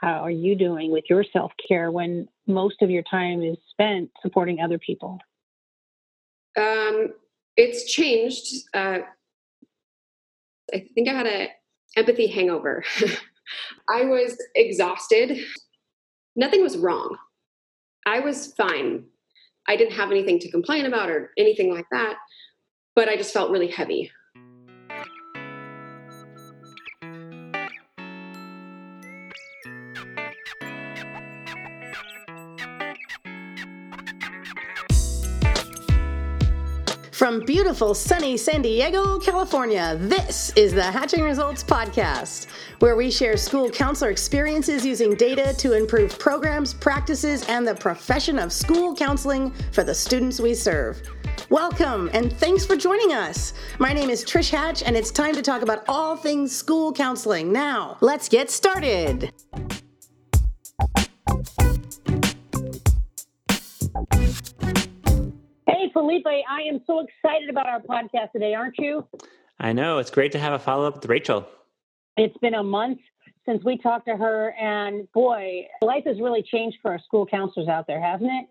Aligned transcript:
How 0.00 0.24
are 0.24 0.30
you 0.30 0.56
doing 0.56 0.90
with 0.90 1.04
your 1.10 1.24
self 1.24 1.52
care 1.68 1.90
when 1.90 2.26
most 2.46 2.76
of 2.80 2.90
your 2.90 3.02
time 3.02 3.42
is 3.42 3.58
spent 3.70 4.10
supporting 4.22 4.60
other 4.60 4.78
people? 4.78 5.18
Um, 6.56 7.08
it's 7.56 7.90
changed. 7.90 8.66
Uh, 8.72 9.00
I 10.72 10.86
think 10.94 11.08
I 11.08 11.12
had 11.12 11.26
a 11.26 11.48
empathy 11.96 12.28
hangover. 12.28 12.82
I 13.88 14.04
was 14.04 14.36
exhausted. 14.54 15.38
Nothing 16.34 16.62
was 16.62 16.78
wrong. 16.78 17.16
I 18.06 18.20
was 18.20 18.54
fine. 18.54 19.04
I 19.68 19.76
didn't 19.76 19.94
have 19.94 20.10
anything 20.10 20.38
to 20.38 20.50
complain 20.50 20.86
about 20.86 21.10
or 21.10 21.32
anything 21.36 21.74
like 21.74 21.86
that, 21.90 22.16
but 22.96 23.08
I 23.08 23.16
just 23.16 23.34
felt 23.34 23.50
really 23.50 23.68
heavy. 23.68 24.10
From 37.30 37.46
beautiful, 37.46 37.94
sunny 37.94 38.36
San 38.36 38.60
Diego, 38.60 39.20
California, 39.20 39.96
this 40.00 40.52
is 40.56 40.74
the 40.74 40.82
Hatching 40.82 41.22
Results 41.22 41.62
Podcast, 41.62 42.48
where 42.80 42.96
we 42.96 43.08
share 43.08 43.36
school 43.36 43.70
counselor 43.70 44.10
experiences 44.10 44.84
using 44.84 45.14
data 45.14 45.54
to 45.58 45.74
improve 45.74 46.18
programs, 46.18 46.74
practices, 46.74 47.48
and 47.48 47.64
the 47.64 47.76
profession 47.76 48.36
of 48.36 48.52
school 48.52 48.96
counseling 48.96 49.52
for 49.70 49.84
the 49.84 49.94
students 49.94 50.40
we 50.40 50.54
serve. 50.54 51.00
Welcome 51.50 52.10
and 52.12 52.32
thanks 52.32 52.66
for 52.66 52.74
joining 52.74 53.12
us. 53.12 53.54
My 53.78 53.92
name 53.92 54.10
is 54.10 54.24
Trish 54.24 54.50
Hatch, 54.50 54.82
and 54.82 54.96
it's 54.96 55.12
time 55.12 55.36
to 55.36 55.40
talk 55.40 55.62
about 55.62 55.84
all 55.86 56.16
things 56.16 56.50
school 56.50 56.92
counseling. 56.92 57.52
Now, 57.52 57.96
let's 58.00 58.28
get 58.28 58.50
started. 58.50 59.32
Felipe, 66.00 66.24
I 66.26 66.62
am 66.62 66.80
so 66.86 67.00
excited 67.00 67.50
about 67.50 67.66
our 67.66 67.82
podcast 67.82 68.32
today, 68.32 68.54
aren't 68.54 68.78
you? 68.78 69.06
I 69.58 69.74
know. 69.74 69.98
It's 69.98 70.10
great 70.10 70.32
to 70.32 70.38
have 70.38 70.54
a 70.54 70.58
follow 70.58 70.88
up 70.88 70.94
with 70.94 71.04
Rachel. 71.04 71.46
It's 72.16 72.36
been 72.38 72.54
a 72.54 72.62
month 72.62 73.00
since 73.44 73.62
we 73.64 73.76
talked 73.76 74.06
to 74.06 74.16
her, 74.16 74.54
and 74.58 75.12
boy, 75.12 75.66
life 75.82 76.04
has 76.06 76.18
really 76.18 76.42
changed 76.42 76.78
for 76.80 76.92
our 76.92 76.98
school 77.00 77.26
counselors 77.26 77.68
out 77.68 77.86
there, 77.86 78.00
hasn't 78.00 78.30
it? 78.32 78.46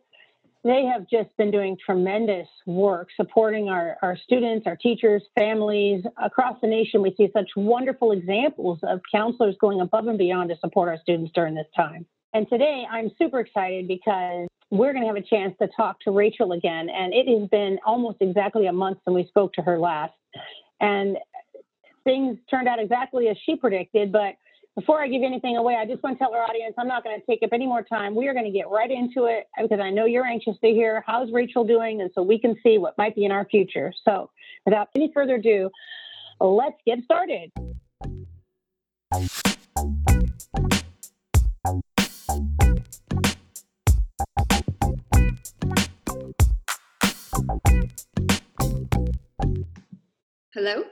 They 0.64 0.86
have 0.94 1.10
just 1.10 1.36
been 1.38 1.50
doing 1.50 1.76
tremendous 1.84 2.48
work 2.68 3.08
supporting 3.18 3.68
our, 3.68 3.98
our 4.04 4.16
students, 4.16 4.68
our 4.68 4.76
teachers, 4.76 5.24
families 5.36 6.04
across 6.24 6.56
the 6.62 6.68
nation. 6.68 7.02
We 7.02 7.16
see 7.18 7.30
such 7.34 7.50
wonderful 7.56 8.12
examples 8.12 8.78
of 8.84 9.00
counselors 9.12 9.56
going 9.60 9.82
above 9.82 10.06
and 10.06 10.20
beyond 10.20 10.50
to 10.50 10.58
support 10.60 10.88
our 10.88 11.00
students 11.02 11.32
during 11.34 11.56
this 11.56 11.68
time. 11.76 12.06
And 12.32 12.48
today 12.48 12.86
I'm 12.88 13.10
super 13.18 13.40
excited 13.40 13.88
because 13.88 14.48
we're 14.72 14.94
going 14.94 15.04
to 15.04 15.08
have 15.08 15.16
a 15.16 15.22
chance 15.22 15.56
to 15.62 15.68
talk 15.76 16.00
to 16.02 16.12
Rachel 16.12 16.52
again. 16.52 16.90
And 16.90 17.14
it 17.14 17.28
has 17.28 17.50
been 17.50 17.80
almost 17.86 18.18
exactly 18.22 18.68
a 18.68 18.74
month 18.74 19.00
since 19.06 19.16
we 19.16 19.26
spoke 19.28 19.54
to 19.54 19.62
her 19.62 19.80
last. 19.80 20.14
And 20.80 21.18
things 22.04 22.38
turned 22.50 22.68
out 22.68 22.80
exactly 22.80 23.28
as 23.28 23.38
she 23.46 23.56
predicted. 23.56 24.12
But 24.12 24.36
before 24.76 25.02
I 25.02 25.08
give 25.08 25.24
anything 25.24 25.58
away, 25.58 25.76
I 25.76 25.86
just 25.86 26.02
want 26.04 26.18
to 26.18 26.24
tell 26.24 26.34
our 26.34 26.44
audience 26.44 26.76
I'm 26.78 26.88
not 26.88 27.04
going 27.04 27.20
to 27.20 27.26
take 27.26 27.44
up 27.44 27.50
any 27.52 27.66
more 27.66 27.84
time. 27.84 28.16
We 28.16 28.28
are 28.28 28.34
going 28.34 28.46
to 28.46 28.52
get 28.52 28.70
right 28.70 28.90
into 28.90 29.26
it 29.26 29.48
because 29.60 29.80
I 29.80 29.90
know 29.90 30.06
you're 30.06 30.26
anxious 30.26 30.56
to 30.64 30.70
hear 30.70 31.04
how's 31.06 31.32
Rachel 31.32 31.66
doing, 31.66 32.02
and 32.02 32.10
so 32.16 32.22
we 32.22 32.40
can 32.40 32.56
see 32.64 32.78
what 32.78 32.98
might 32.98 33.16
be 33.16 33.26
in 33.26 33.32
our 33.32 33.46
future. 33.46 33.92
So, 34.06 34.30
without 34.66 34.90
any 34.96 35.12
further 35.14 35.36
ado, 35.36 35.70
let's 36.40 36.78
get 36.86 37.00
started. 37.04 37.52
Hello? 50.62 50.84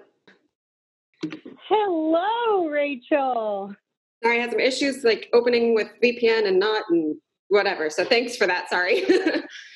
Hello, 1.68 2.68
Rachel. 2.68 3.76
Sorry, 4.24 4.38
I 4.38 4.42
had 4.42 4.52
some 4.52 4.62
issues 4.62 5.04
like 5.04 5.30
opening 5.34 5.76
with 5.76 5.90
VPN 6.02 6.48
and 6.48 6.58
not 6.58 6.86
and 6.90 7.18
whatever. 7.50 7.90
So 7.90 8.06
thanks 8.06 8.38
for 8.38 8.48
that. 8.48 8.70
Sorry. 8.70 9.04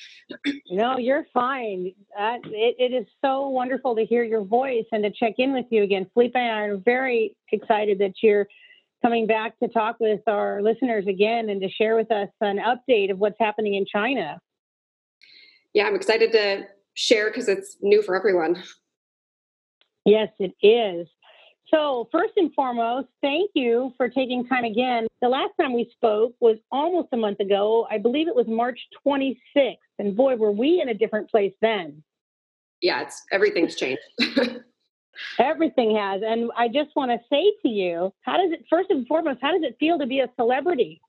no, 0.70 0.96
you're 0.96 1.26
fine. 1.34 1.92
It, 2.18 2.76
it 2.78 2.94
is 2.94 3.06
so 3.22 3.50
wonderful 3.50 3.94
to 3.96 4.06
hear 4.06 4.22
your 4.22 4.44
voice 4.44 4.86
and 4.92 5.04
to 5.04 5.10
check 5.10 5.34
in 5.36 5.52
with 5.52 5.66
you 5.68 5.82
again. 5.82 6.06
Felipe 6.14 6.36
and 6.36 6.50
I 6.50 6.62
are 6.68 6.78
very 6.78 7.36
excited 7.52 7.98
that 7.98 8.14
you're 8.22 8.46
coming 9.02 9.26
back 9.26 9.58
to 9.58 9.68
talk 9.68 9.96
with 10.00 10.20
our 10.26 10.62
listeners 10.62 11.06
again 11.06 11.50
and 11.50 11.60
to 11.60 11.68
share 11.68 11.96
with 11.96 12.10
us 12.10 12.30
an 12.40 12.60
update 12.60 13.10
of 13.10 13.18
what's 13.18 13.36
happening 13.38 13.74
in 13.74 13.84
China. 13.84 14.40
Yeah, 15.74 15.84
I'm 15.84 15.94
excited 15.94 16.32
to 16.32 16.62
share 16.94 17.28
because 17.28 17.48
it's 17.48 17.76
new 17.82 18.00
for 18.00 18.16
everyone. 18.16 18.62
Yes, 20.04 20.28
it 20.38 20.54
is. 20.62 21.08
So, 21.72 22.08
first 22.12 22.34
and 22.36 22.52
foremost, 22.54 23.08
thank 23.22 23.50
you 23.54 23.92
for 23.96 24.08
taking 24.08 24.46
time 24.46 24.64
again. 24.64 25.06
The 25.22 25.28
last 25.28 25.52
time 25.58 25.72
we 25.72 25.88
spoke 25.92 26.34
was 26.40 26.58
almost 26.70 27.08
a 27.12 27.16
month 27.16 27.40
ago. 27.40 27.86
I 27.90 27.98
believe 27.98 28.28
it 28.28 28.34
was 28.34 28.46
March 28.46 28.78
26th. 29.06 29.76
And 29.98 30.16
boy, 30.16 30.36
were 30.36 30.52
we 30.52 30.80
in 30.80 30.88
a 30.88 30.94
different 30.94 31.30
place 31.30 31.54
then. 31.62 32.02
Yeah, 32.80 33.02
it's 33.02 33.22
everything's 33.30 33.76
changed. 33.76 34.02
Everything 35.38 35.94
has. 35.96 36.22
And 36.26 36.50
I 36.56 36.68
just 36.68 36.90
want 36.96 37.10
to 37.10 37.18
say 37.30 37.52
to 37.62 37.68
you, 37.68 38.12
how 38.22 38.36
does 38.38 38.50
it 38.50 38.64
first 38.68 38.90
and 38.90 39.06
foremost, 39.06 39.38
how 39.40 39.52
does 39.52 39.62
it 39.62 39.76
feel 39.78 39.98
to 39.98 40.06
be 40.06 40.20
a 40.20 40.28
celebrity? 40.36 41.00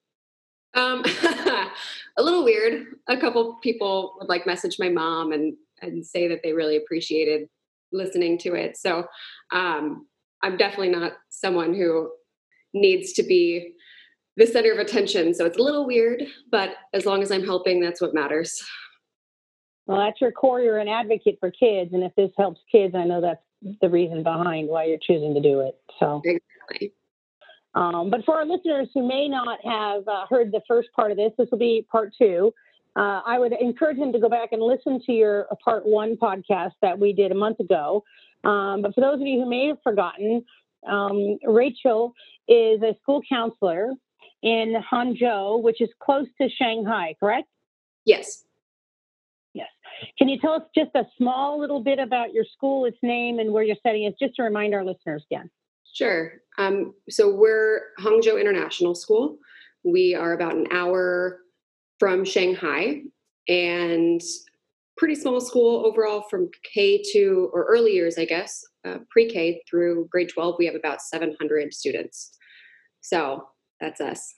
Um, 0.76 1.04
a 2.18 2.22
little 2.22 2.44
weird. 2.44 2.86
A 3.08 3.18
couple 3.18 3.56
people 3.56 4.16
would 4.20 4.30
like 4.30 4.46
message 4.46 4.78
my 4.78 4.90
mom 4.90 5.32
and 5.32 5.56
and 5.82 6.06
say 6.06 6.28
that 6.28 6.42
they 6.44 6.54
really 6.54 6.78
appreciated 6.78 7.50
listening 7.94 8.38
to 8.40 8.54
it. 8.54 8.78
So 8.78 9.06
um, 9.52 10.08
I'm 10.42 10.58
definitely 10.58 10.90
not 10.90 11.14
someone 11.30 11.74
who 11.74 12.12
needs 12.74 13.14
to 13.14 13.24
be 13.24 13.74
the 14.36 14.48
center 14.48 14.72
of 14.72 14.80
attention. 14.80 15.34
So 15.34 15.46
it's 15.46 15.58
a 15.58 15.62
little 15.62 15.86
weird, 15.86 16.24
but 16.52 16.72
as 16.94 17.06
long 17.06 17.22
as 17.22 17.32
I'm 17.32 17.44
helping, 17.44 17.80
that's 17.80 18.02
what 18.02 18.14
matters. 18.14 18.62
Well, 19.86 19.98
that's 19.98 20.20
your 20.22 20.32
core. 20.32 20.62
You're 20.62 20.80
an 20.80 20.88
advocate 20.88 21.38
for 21.40 21.52
kids. 21.52 21.94
And 21.94 22.04
if 22.04 22.14
this 22.16 22.32
helps 22.38 22.62
kids, 22.72 22.96
I 22.96 23.04
know 23.04 23.22
that's 23.22 23.44
the 23.82 23.90
reason 23.90 24.24
behind 24.24 24.70
why 24.70 24.86
you're 24.86 24.98
choosing 24.98 25.34
to 25.34 25.42
do 25.42 25.62
it. 25.62 25.76
So, 26.00 26.22
exactly. 26.24 26.94
Um, 27.76 28.10
but 28.10 28.24
for 28.26 28.36
our 28.36 28.46
listeners 28.46 28.90
who 28.94 29.08
may 29.08 29.28
not 29.28 29.60
have 29.64 30.08
uh, 30.08 30.26
heard 30.30 30.52
the 30.52 30.62
first 30.68 30.90
part 30.96 31.12
of 31.12 31.18
this, 31.18 31.32
this 31.38 31.48
will 31.52 31.58
be 31.58 31.86
part 31.92 32.14
two 32.18 32.54
uh, 32.96 33.22
I 33.26 33.40
would 33.40 33.54
encourage 33.54 33.98
him 33.98 34.14
to 34.14 34.20
go 34.20 34.30
back 34.30 34.50
and 34.52 34.62
listen 34.62 35.02
to 35.06 35.12
your 35.12 35.48
uh, 35.52 35.56
part 35.64 35.86
one 35.86 36.16
podcast 36.16 36.74
that 36.82 36.98
we 36.98 37.14
did 37.14 37.32
a 37.32 37.36
month 37.36 37.60
ago. 37.60 38.04
Um, 38.44 38.82
but 38.82 38.94
for 38.94 39.02
those 39.02 39.22
of 39.22 39.28
you 39.28 39.40
who 39.40 39.50
may 39.50 39.68
have 39.68 39.78
forgotten, 39.84 40.46
um, 40.88 41.38
Rachel 41.46 42.14
is 42.48 42.82
a 42.82 42.96
school 43.02 43.22
counselor 43.28 43.94
in 44.44 44.76
Hangzhou, 44.92 45.64
which 45.64 45.82
is 45.82 45.90
close 46.00 46.28
to 46.42 46.50
Shanghai, 46.50 47.16
correct? 47.20 47.48
Yes. 48.06 48.44
Yes. 49.54 49.70
Can 50.18 50.28
you 50.28 50.40
tell 50.40 50.54
us 50.54 50.64
just 50.76 50.92
a 50.96 51.06
small 51.18 51.60
little 51.60 51.82
bit 51.82 52.00
about 52.00 52.34
your 52.34 52.44
school, 52.54 52.86
its 52.86 52.98
name, 53.02 53.40
and 53.40 53.54
where 53.54 53.64
you're 53.64 53.78
studying 53.78 54.10
is, 54.10 54.16
just 54.20 54.36
to 54.36 54.44
remind 54.44 54.74
our 54.74 54.84
listeners 54.84 55.24
again? 55.32 55.50
Sure. 55.94 56.34
Um, 56.58 56.94
so 57.10 57.34
we're 57.34 57.82
Hangzhou 58.00 58.40
International 58.40 58.96
School. 58.96 59.38
We 59.84 60.16
are 60.16 60.34
about 60.34 60.56
an 60.56 60.68
hour 60.72 61.40
from 62.04 62.26
Shanghai 62.26 63.02
and 63.48 64.20
pretty 64.98 65.16
small 65.16 65.40
school 65.40 65.86
overall 65.86 66.26
from 66.30 66.50
K 66.74 67.02
to, 67.14 67.50
or 67.54 67.64
early 67.64 67.94
years, 67.94 68.18
I 68.18 68.26
guess, 68.26 68.62
uh, 68.86 68.98
pre 69.10 69.30
K 69.30 69.64
through 69.70 70.10
grade 70.12 70.28
12. 70.28 70.56
We 70.60 70.66
have 70.66 70.76
about 70.76 71.02
700 71.02 71.74
students. 71.74 72.38
So 73.00 73.48
that's 73.80 74.02
us. 74.02 74.34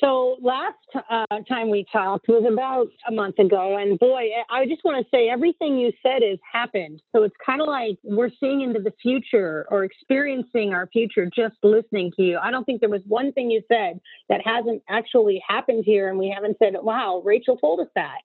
So 0.00 0.36
last 0.40 0.76
uh, 1.10 1.24
time 1.48 1.70
we 1.70 1.84
talked 1.92 2.28
was 2.28 2.44
about 2.50 2.88
a 3.08 3.12
month 3.12 3.38
ago, 3.38 3.76
and 3.78 3.98
boy, 3.98 4.28
I 4.48 4.66
just 4.66 4.84
want 4.84 5.04
to 5.04 5.10
say 5.10 5.28
everything 5.28 5.76
you 5.76 5.92
said 6.02 6.22
has 6.22 6.38
happened. 6.52 7.02
So 7.14 7.24
it's 7.24 7.34
kind 7.44 7.60
of 7.60 7.66
like 7.66 7.98
we're 8.04 8.30
seeing 8.38 8.60
into 8.60 8.80
the 8.80 8.92
future 9.02 9.66
or 9.70 9.84
experiencing 9.84 10.72
our 10.72 10.86
future 10.92 11.28
just 11.34 11.56
listening 11.64 12.12
to 12.16 12.22
you. 12.22 12.38
I 12.38 12.52
don't 12.52 12.64
think 12.64 12.80
there 12.80 12.88
was 12.88 13.02
one 13.06 13.32
thing 13.32 13.50
you 13.50 13.62
said 13.66 13.98
that 14.28 14.40
hasn't 14.44 14.82
actually 14.88 15.42
happened 15.46 15.82
here, 15.84 16.08
and 16.08 16.18
we 16.18 16.32
haven't 16.32 16.58
said, 16.58 16.74
"Wow, 16.80 17.20
Rachel 17.24 17.56
told 17.56 17.80
us 17.80 17.88
that," 17.96 18.18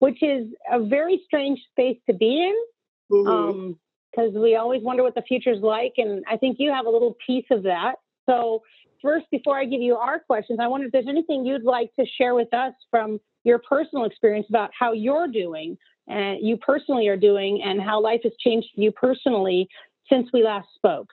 which 0.00 0.22
is 0.22 0.48
a 0.72 0.82
very 0.82 1.20
strange 1.24 1.60
space 1.70 1.98
to 2.08 2.14
be 2.14 2.42
in. 2.42 3.16
Mm-hmm. 3.16 3.28
Um, 3.28 3.78
because 4.10 4.34
we 4.34 4.56
always 4.56 4.82
wonder 4.82 5.02
what 5.02 5.14
the 5.14 5.22
future's 5.22 5.62
like, 5.62 5.94
and 5.96 6.22
I 6.28 6.36
think 6.36 6.56
you 6.58 6.70
have 6.70 6.84
a 6.84 6.90
little 6.90 7.16
piece 7.26 7.46
of 7.50 7.62
that. 7.62 7.94
So 8.28 8.62
first, 9.02 9.26
before 9.30 9.58
I 9.58 9.64
give 9.64 9.80
you 9.80 9.96
our 9.96 10.20
questions, 10.20 10.58
I 10.62 10.68
wonder 10.68 10.86
if 10.86 10.92
there's 10.92 11.08
anything 11.08 11.44
you'd 11.44 11.64
like 11.64 11.90
to 11.98 12.06
share 12.06 12.34
with 12.34 12.52
us 12.54 12.72
from 12.90 13.20
your 13.44 13.58
personal 13.58 14.04
experience 14.04 14.46
about 14.48 14.70
how 14.78 14.92
you're 14.92 15.28
doing 15.28 15.76
and 16.08 16.38
you 16.40 16.56
personally 16.56 17.08
are 17.08 17.16
doing 17.16 17.62
and 17.62 17.80
how 17.80 18.00
life 18.00 18.20
has 18.22 18.32
changed 18.38 18.68
you 18.74 18.92
personally 18.92 19.68
since 20.08 20.28
we 20.32 20.42
last 20.42 20.68
spoke. 20.74 21.08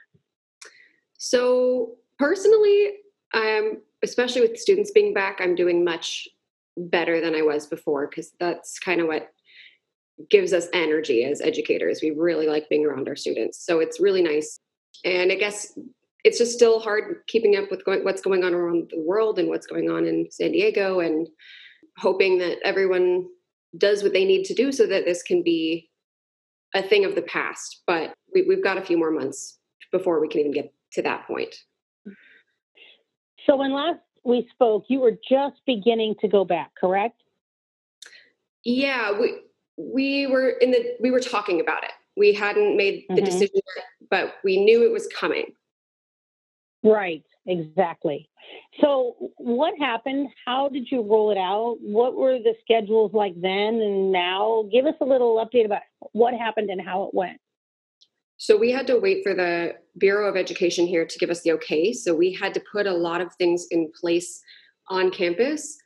So, 1.17 1.95
personally, 2.17 2.93
I'm 3.33 3.81
especially 4.03 4.41
with 4.41 4.57
students 4.57 4.91
being 4.91 5.13
back, 5.13 5.39
I'm 5.39 5.55
doing 5.55 5.83
much 5.83 6.27
better 6.77 7.19
than 7.19 7.35
I 7.35 7.41
was 7.41 7.67
before 7.67 8.07
because 8.07 8.31
that's 8.39 8.79
kind 8.79 9.01
of 9.01 9.07
what 9.07 9.31
gives 10.29 10.53
us 10.53 10.67
energy 10.73 11.23
as 11.23 11.41
educators. 11.41 12.01
We 12.01 12.11
really 12.11 12.47
like 12.47 12.69
being 12.69 12.85
around 12.85 13.07
our 13.07 13.15
students. 13.15 13.63
So 13.65 13.79
it's 13.79 13.99
really 13.99 14.21
nice. 14.21 14.59
And 15.05 15.31
I 15.31 15.35
guess 15.35 15.77
it's 16.23 16.37
just 16.37 16.53
still 16.53 16.79
hard 16.79 17.21
keeping 17.27 17.55
up 17.55 17.71
with 17.71 17.85
going, 17.85 18.03
what's 18.03 18.21
going 18.21 18.43
on 18.43 18.53
around 18.53 18.89
the 18.91 18.99
world 18.99 19.39
and 19.39 19.47
what's 19.47 19.67
going 19.67 19.89
on 19.89 20.05
in 20.05 20.27
San 20.31 20.51
Diego 20.51 20.99
and 20.99 21.27
hoping 21.97 22.37
that 22.39 22.57
everyone 22.63 23.27
does 23.77 24.03
what 24.03 24.13
they 24.13 24.25
need 24.25 24.43
to 24.45 24.53
do 24.53 24.71
so 24.71 24.85
that 24.87 25.05
this 25.05 25.23
can 25.23 25.43
be 25.43 25.89
a 26.73 26.81
thing 26.81 27.05
of 27.05 27.15
the 27.15 27.21
past. 27.21 27.83
But 27.87 28.13
we, 28.33 28.43
we've 28.43 28.63
got 28.63 28.77
a 28.77 28.81
few 28.81 28.97
more 28.97 29.11
months 29.11 29.59
before 29.91 30.19
we 30.19 30.27
can 30.27 30.41
even 30.41 30.51
get 30.51 30.73
to 30.93 31.01
that 31.03 31.25
point. 31.27 31.55
So 33.45 33.55
when 33.55 33.73
last 33.73 33.99
we 34.23 34.47
spoke, 34.51 34.85
you 34.89 34.99
were 34.99 35.17
just 35.29 35.55
beginning 35.65 36.15
to 36.21 36.27
go 36.27 36.45
back, 36.45 36.71
correct? 36.79 37.21
Yeah, 38.63 39.17
we 39.17 39.39
we 39.77 40.27
were 40.27 40.49
in 40.49 40.71
the 40.71 40.95
we 40.99 41.09
were 41.09 41.21
talking 41.21 41.61
about 41.61 41.83
it. 41.83 41.91
We 42.17 42.33
hadn't 42.33 42.75
made 42.75 43.05
the 43.07 43.15
mm-hmm. 43.15 43.25
decision 43.25 43.61
yet, 43.75 43.85
but 44.09 44.35
we 44.43 44.63
knew 44.63 44.83
it 44.83 44.91
was 44.91 45.07
coming. 45.15 45.53
Right, 46.83 47.23
exactly. 47.45 48.29
So, 48.81 49.31
what 49.37 49.73
happened? 49.79 50.29
How 50.45 50.69
did 50.69 50.87
you 50.89 51.01
roll 51.01 51.31
it 51.31 51.37
out? 51.37 51.77
What 51.81 52.15
were 52.15 52.39
the 52.39 52.53
schedules 52.61 53.11
like 53.13 53.33
then 53.39 53.81
and 53.81 54.11
now? 54.11 54.65
Give 54.71 54.85
us 54.85 54.95
a 55.01 55.05
little 55.05 55.45
update 55.45 55.65
about 55.65 55.81
what 56.13 56.33
happened 56.33 56.69
and 56.69 56.81
how 56.81 57.03
it 57.03 57.13
went. 57.13 57.39
So, 58.37 58.57
we 58.57 58.71
had 58.71 58.87
to 58.87 58.97
wait 58.97 59.23
for 59.23 59.33
the 59.33 59.75
Bureau 59.97 60.29
of 60.29 60.37
Education 60.37 60.87
here 60.87 61.05
to 61.05 61.19
give 61.19 61.29
us 61.29 61.41
the 61.41 61.51
okay. 61.53 61.91
So, 61.91 62.15
we 62.15 62.31
had 62.33 62.53
to 62.53 62.61
put 62.71 62.87
a 62.87 62.93
lot 62.93 63.19
of 63.19 63.33
things 63.35 63.67
in 63.71 63.91
place 63.99 64.41
on 64.87 65.11
campus 65.11 65.77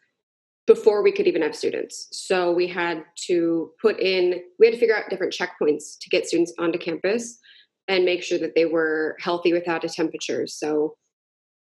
before 0.66 1.04
we 1.04 1.12
could 1.12 1.28
even 1.28 1.42
have 1.42 1.56
students. 1.56 2.08
So, 2.12 2.52
we 2.54 2.68
had 2.68 3.04
to 3.28 3.72
put 3.82 4.00
in, 4.00 4.42
we 4.60 4.68
had 4.68 4.74
to 4.74 4.80
figure 4.80 4.96
out 4.96 5.10
different 5.10 5.34
checkpoints 5.34 5.98
to 6.00 6.10
get 6.10 6.28
students 6.28 6.54
onto 6.60 6.78
campus 6.78 7.40
and 7.88 8.06
make 8.06 8.24
sure 8.24 8.38
that 8.40 8.56
they 8.56 8.66
were 8.66 9.16
healthy 9.20 9.54
without 9.54 9.84
a 9.84 9.90
temperature. 9.90 10.48
So 10.48 10.96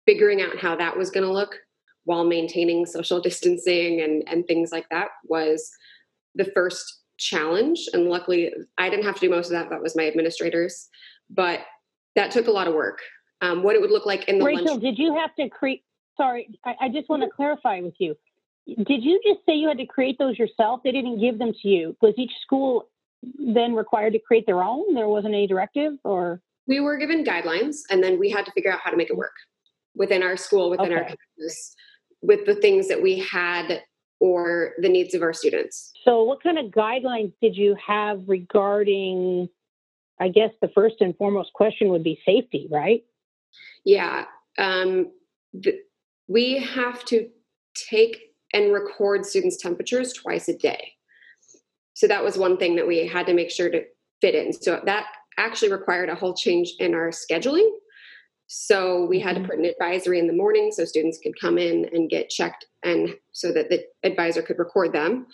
figuring 0.05 0.41
out 0.41 0.57
how 0.57 0.75
that 0.75 0.97
was 0.97 1.11
going 1.11 1.25
to 1.25 1.31
look 1.31 1.55
while 2.05 2.23
maintaining 2.23 2.85
social 2.85 3.19
distancing 3.27 4.01
and, 4.01 4.23
and 4.27 4.45
things 4.47 4.71
like 4.71 4.87
that 4.89 5.09
was 5.25 5.69
the 6.35 6.45
first 6.45 7.01
challenge. 7.17 7.79
And 7.93 8.05
luckily, 8.05 8.53
I 8.77 8.89
didn't 8.89 9.05
have 9.05 9.15
to 9.15 9.21
do 9.21 9.29
most 9.29 9.47
of 9.47 9.51
that. 9.51 9.69
That 9.69 9.81
was 9.81 9.95
my 9.95 10.07
administrators. 10.07 10.87
But 11.29 11.61
that 12.15 12.31
took 12.31 12.47
a 12.47 12.51
lot 12.51 12.67
of 12.67 12.73
work. 12.73 12.99
Um, 13.41 13.63
what 13.63 13.75
it 13.75 13.81
would 13.81 13.91
look 13.91 14.05
like 14.05 14.27
in 14.27 14.39
the 14.39 14.45
Rachel, 14.45 14.65
lunch- 14.65 14.81
did 14.81 14.97
you 14.97 15.15
have 15.15 15.35
to 15.35 15.49
create? 15.49 15.83
Sorry, 16.15 16.49
I, 16.65 16.75
I 16.81 16.89
just 16.89 17.09
want 17.09 17.21
to 17.21 17.29
clarify 17.29 17.79
with 17.81 17.93
you. 17.99 18.15
Did 18.65 19.03
you 19.03 19.21
just 19.25 19.45
say 19.45 19.55
you 19.55 19.67
had 19.67 19.77
to 19.77 19.85
create 19.85 20.17
those 20.17 20.37
yourself? 20.39 20.81
They 20.83 20.91
didn't 20.91 21.21
give 21.21 21.37
them 21.37 21.53
to 21.61 21.67
you. 21.67 21.95
Was 22.01 22.15
each 22.17 22.31
school 22.41 22.89
then 23.23 23.73
required 23.73 24.13
to 24.13 24.19
create 24.19 24.45
their 24.45 24.63
own? 24.63 24.93
There 24.93 25.07
wasn't 25.07 25.33
any 25.33 25.47
directive 25.47 25.93
or? 26.03 26.41
We 26.67 26.79
were 26.79 26.97
given 26.97 27.23
guidelines 27.23 27.77
and 27.89 28.03
then 28.03 28.19
we 28.19 28.29
had 28.29 28.45
to 28.45 28.51
figure 28.51 28.71
out 28.71 28.79
how 28.83 28.91
to 28.91 28.97
make 28.97 29.09
it 29.09 29.17
work 29.17 29.33
within 29.95 30.21
our 30.21 30.37
school, 30.37 30.69
within 30.69 30.87
okay. 30.87 30.95
our 30.95 31.03
campus, 31.03 31.75
with 32.21 32.45
the 32.45 32.55
things 32.55 32.87
that 32.87 33.01
we 33.01 33.19
had 33.19 33.81
or 34.19 34.73
the 34.79 34.89
needs 34.89 35.13
of 35.13 35.21
our 35.21 35.33
students. 35.33 35.91
So, 36.03 36.23
what 36.23 36.41
kind 36.41 36.57
of 36.57 36.65
guidelines 36.65 37.33
did 37.41 37.55
you 37.55 37.75
have 37.85 38.21
regarding? 38.27 39.49
I 40.19 40.29
guess 40.29 40.49
the 40.61 40.69
first 40.69 40.95
and 40.99 41.15
foremost 41.15 41.53
question 41.53 41.89
would 41.89 42.03
be 42.03 42.19
safety, 42.25 42.67
right? 42.71 43.03
Yeah. 43.85 44.25
Um, 44.57 45.11
the, 45.53 45.79
we 46.27 46.57
have 46.57 47.05
to 47.05 47.29
take 47.75 48.33
and 48.53 48.73
record 48.73 49.25
students' 49.25 49.57
temperatures 49.57 50.13
twice 50.13 50.47
a 50.49 50.57
day 50.57 50.93
so 51.97 52.05
that 52.05 52.23
was 52.23 52.37
one 52.37 52.57
thing 52.57 52.75
that 52.75 52.85
we 52.85 53.07
had 53.07 53.25
to 53.25 53.33
make 53.33 53.49
sure 53.49 53.71
to 53.71 53.81
fit 54.21 54.35
in. 54.35 54.53
So 54.53 54.79
that 54.85 55.07
actually 55.39 55.71
required 55.71 56.09
a 56.09 56.15
whole 56.15 56.35
change 56.35 56.75
in 56.77 56.93
our 56.93 57.09
scheduling. 57.09 57.67
So 58.45 59.05
we 59.05 59.19
had 59.19 59.33
to 59.33 59.41
mm-hmm. 59.41 59.49
put 59.49 59.57
an 59.57 59.65
advisory 59.65 60.19
in 60.19 60.27
the 60.27 60.33
morning 60.33 60.69
so 60.71 60.85
students 60.85 61.17
could 61.17 61.33
come 61.41 61.57
in 61.57 61.89
and 61.91 62.07
get 62.07 62.29
checked 62.29 62.65
and 62.83 63.15
so 63.31 63.51
that 63.51 63.71
the 63.71 63.83
advisor 64.03 64.43
could 64.43 64.59
record 64.59 64.93
them. 64.93 65.25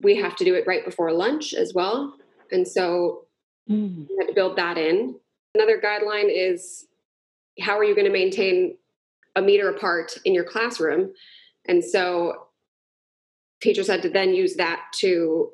We 0.00 0.16
have 0.16 0.34
to 0.38 0.44
do 0.44 0.56
it 0.56 0.66
right 0.66 0.84
before 0.84 1.12
lunch 1.12 1.54
as 1.54 1.72
well. 1.72 2.12
And 2.50 2.66
so 2.66 3.26
mm. 3.70 4.04
we 4.08 4.16
had 4.18 4.26
to 4.26 4.34
build 4.34 4.56
that 4.56 4.78
in. 4.78 5.14
Another 5.54 5.80
guideline 5.80 6.28
is 6.28 6.88
how 7.60 7.78
are 7.78 7.84
you 7.84 7.94
going 7.94 8.04
to 8.04 8.12
maintain 8.12 8.76
a 9.36 9.42
meter 9.42 9.70
apart 9.70 10.18
in 10.24 10.34
your 10.34 10.44
classroom? 10.44 11.12
And 11.66 11.84
so 11.84 12.48
teachers 13.60 13.86
had 13.86 14.02
to 14.02 14.08
then 14.08 14.34
use 14.34 14.56
that 14.56 14.82
to 14.96 15.52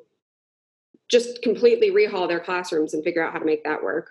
just 1.15 1.41
completely 1.41 1.91
rehaul 1.91 2.27
their 2.27 2.41
classrooms 2.41 2.93
and 2.93 3.01
figure 3.01 3.25
out 3.25 3.31
how 3.31 3.39
to 3.39 3.45
make 3.45 3.63
that 3.63 3.81
work. 3.81 4.09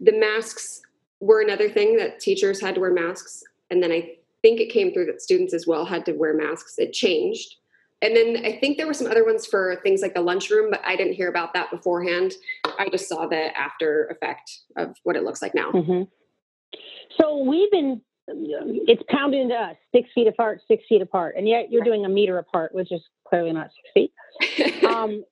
The 0.00 0.12
masks 0.12 0.82
were 1.20 1.40
another 1.40 1.68
thing 1.68 1.96
that 1.98 2.18
teachers 2.18 2.60
had 2.60 2.74
to 2.74 2.80
wear 2.80 2.92
masks. 2.92 3.44
And 3.70 3.80
then 3.80 3.92
I 3.92 4.16
think 4.42 4.58
it 4.60 4.72
came 4.72 4.92
through 4.92 5.06
that 5.06 5.22
students 5.22 5.54
as 5.54 5.68
well 5.68 5.84
had 5.84 6.04
to 6.06 6.12
wear 6.12 6.34
masks. 6.34 6.74
It 6.78 6.92
changed. 6.92 7.54
And 8.00 8.16
then 8.16 8.44
I 8.44 8.58
think 8.58 8.76
there 8.76 8.88
were 8.88 8.94
some 8.94 9.06
other 9.06 9.24
ones 9.24 9.46
for 9.46 9.76
things 9.84 10.02
like 10.02 10.14
the 10.14 10.20
lunchroom, 10.20 10.68
but 10.68 10.80
I 10.84 10.96
didn't 10.96 11.12
hear 11.12 11.28
about 11.28 11.54
that 11.54 11.70
beforehand. 11.70 12.32
I 12.64 12.88
just 12.90 13.08
saw 13.08 13.28
the 13.28 13.56
after 13.56 14.06
effect 14.06 14.50
of 14.76 14.96
what 15.04 15.14
it 15.14 15.22
looks 15.22 15.42
like 15.42 15.54
now. 15.54 15.70
Mm-hmm. 15.70 16.02
So 17.20 17.44
we've 17.44 17.70
been, 17.70 18.00
it's 18.26 19.02
pounded 19.08 19.42
into 19.42 19.54
us 19.54 19.76
six 19.94 20.08
feet 20.12 20.26
apart, 20.26 20.60
six 20.66 20.82
feet 20.88 21.02
apart. 21.02 21.36
And 21.38 21.46
yet 21.46 21.70
you're 21.70 21.84
doing 21.84 22.04
a 22.04 22.08
meter 22.08 22.38
apart, 22.38 22.74
which 22.74 22.90
is 22.90 23.00
clearly 23.28 23.52
not 23.52 23.70
six 23.70 23.88
feet. 23.94 24.84
um, 24.84 25.22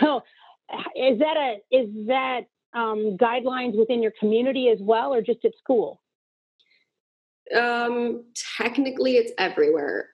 so, 0.00 0.22
is 0.96 1.18
that 1.18 1.36
a 1.36 1.58
is 1.70 1.88
that 2.06 2.42
um, 2.74 3.16
guidelines 3.16 3.76
within 3.78 4.02
your 4.02 4.12
community 4.18 4.68
as 4.68 4.78
well, 4.80 5.12
or 5.12 5.22
just 5.22 5.44
at 5.44 5.52
school? 5.58 6.00
Um, 7.56 8.24
technically, 8.56 9.16
it's 9.16 9.32
everywhere. 9.38 10.10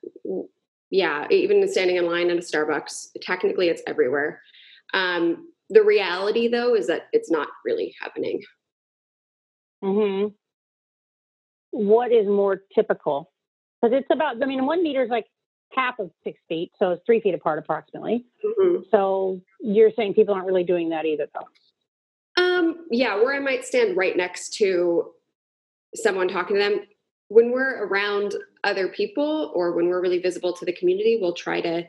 Yeah, 0.91 1.27
even 1.31 1.69
standing 1.69 1.97
in 1.97 2.07
line 2.07 2.31
at 2.31 2.37
a 2.37 2.41
Starbucks, 2.41 3.09
technically, 3.21 3.69
it's 3.69 3.83
everywhere. 3.87 4.41
Um, 4.95 5.49
the 5.69 5.83
reality, 5.83 6.49
though, 6.49 6.75
is 6.75 6.87
that 6.87 7.09
it's 7.13 7.31
not 7.31 7.49
really 7.65 7.95
happening. 8.01 8.41
Hmm. 9.83 10.27
What 11.73 12.13
is 12.13 12.27
more 12.27 12.63
typical? 12.75 13.33
Because 13.83 13.99
it's 13.99 14.09
about. 14.11 14.43
I 14.43 14.47
mean, 14.47 14.65
one 14.65 14.83
meter 14.83 15.03
is 15.03 15.11
like 15.11 15.27
half 15.73 15.99
of 15.99 16.11
six 16.25 16.39
feet, 16.49 16.73
so 16.79 16.91
it's 16.91 17.03
three 17.05 17.21
feet 17.21 17.35
apart 17.35 17.59
approximately. 17.59 18.25
Mm-hmm. 18.45 18.83
So 18.91 19.41
you're 19.61 19.91
saying 19.97 20.15
people 20.15 20.35
aren't 20.35 20.47
really 20.47 20.65
doing 20.65 20.91
that 20.91 21.05
either, 21.05 21.27
though. 21.35 22.43
Um, 22.43 22.87
yeah, 22.91 23.17
where 23.17 23.35
I 23.35 23.41
might 23.41 23.65
stand 23.65 23.97
right 23.97 24.17
next 24.17 24.55
to 24.55 25.13
someone 25.95 26.29
talking 26.29 26.57
to 26.57 26.63
them. 26.63 26.81
When 27.29 27.51
we're 27.51 27.85
around 27.85 28.35
other 28.63 28.89
people 28.89 29.53
or 29.55 29.73
when 29.73 29.89
we're 29.89 30.01
really 30.01 30.21
visible 30.21 30.53
to 30.53 30.65
the 30.65 30.73
community, 30.73 31.19
we'll 31.21 31.35
try 31.35 31.61
to 31.61 31.85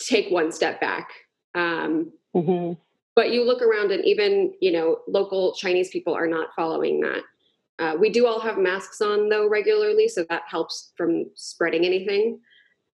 take 0.00 0.30
one 0.30 0.50
step 0.50 0.80
back. 0.80 1.08
Um, 1.54 2.12
mm-hmm. 2.34 2.72
But 3.16 3.30
you 3.30 3.44
look 3.44 3.62
around, 3.62 3.92
and 3.92 4.04
even 4.04 4.54
you 4.60 4.72
know, 4.72 4.98
local 5.06 5.54
Chinese 5.54 5.90
people 5.90 6.14
are 6.14 6.26
not 6.26 6.48
following 6.56 7.00
that. 7.00 7.22
Uh, 7.78 7.96
we 7.98 8.08
do 8.08 8.26
all 8.26 8.40
have 8.40 8.56
masks 8.56 9.00
on 9.00 9.28
though 9.28 9.48
regularly, 9.48 10.08
so 10.08 10.24
that 10.30 10.42
helps 10.48 10.92
from 10.96 11.26
spreading 11.34 11.84
anything. 11.84 12.40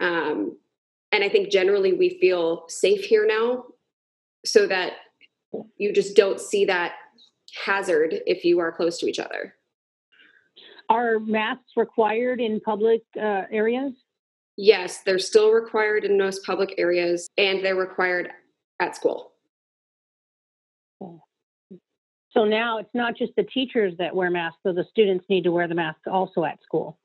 Um, 0.01 0.57
and 1.13 1.25
I 1.25 1.29
think 1.29 1.51
generally 1.51 1.93
we 1.93 2.19
feel 2.21 2.65
safe 2.69 3.05
here 3.05 3.27
now 3.27 3.65
so 4.45 4.67
that 4.67 4.95
you 5.77 5.93
just 5.93 6.17
don't 6.17 6.41
see 6.41 6.65
that 6.67 6.93
hazard 7.65 8.17
if 8.27 8.45
you 8.45 8.59
are 8.59 8.73
close 8.73 8.99
to 8.99 9.07
each 9.07 9.19
other. 9.19 9.55
Are 10.89 11.19
masks 11.19 11.73
required 11.77 12.41
in 12.41 12.61
public 12.61 13.03
uh, 13.17 13.43
areas? 13.51 13.93
Yes, 14.57 15.03
they're 15.03 15.19
still 15.19 15.53
required 15.53 16.05
in 16.05 16.17
most 16.17 16.45
public 16.45 16.75
areas 16.79 17.29
and 17.37 17.65
they're 17.65 17.77
required 17.77 18.31
at 18.81 18.95
school. 18.95 19.33
So 22.31 22.45
now 22.45 22.79
it's 22.79 22.95
not 22.95 23.17
just 23.17 23.33
the 23.37 23.45
teachers 23.45 23.95
that 23.99 24.15
wear 24.15 24.31
masks, 24.31 24.59
so 24.63 24.73
the 24.73 24.85
students 24.91 25.25
need 25.31 25.45
to 25.45 25.53
wear 25.53 25.67
the 25.67 25.75
masks 25.75 26.03
also 26.07 26.45
at 26.45 26.63
school. 26.63 26.99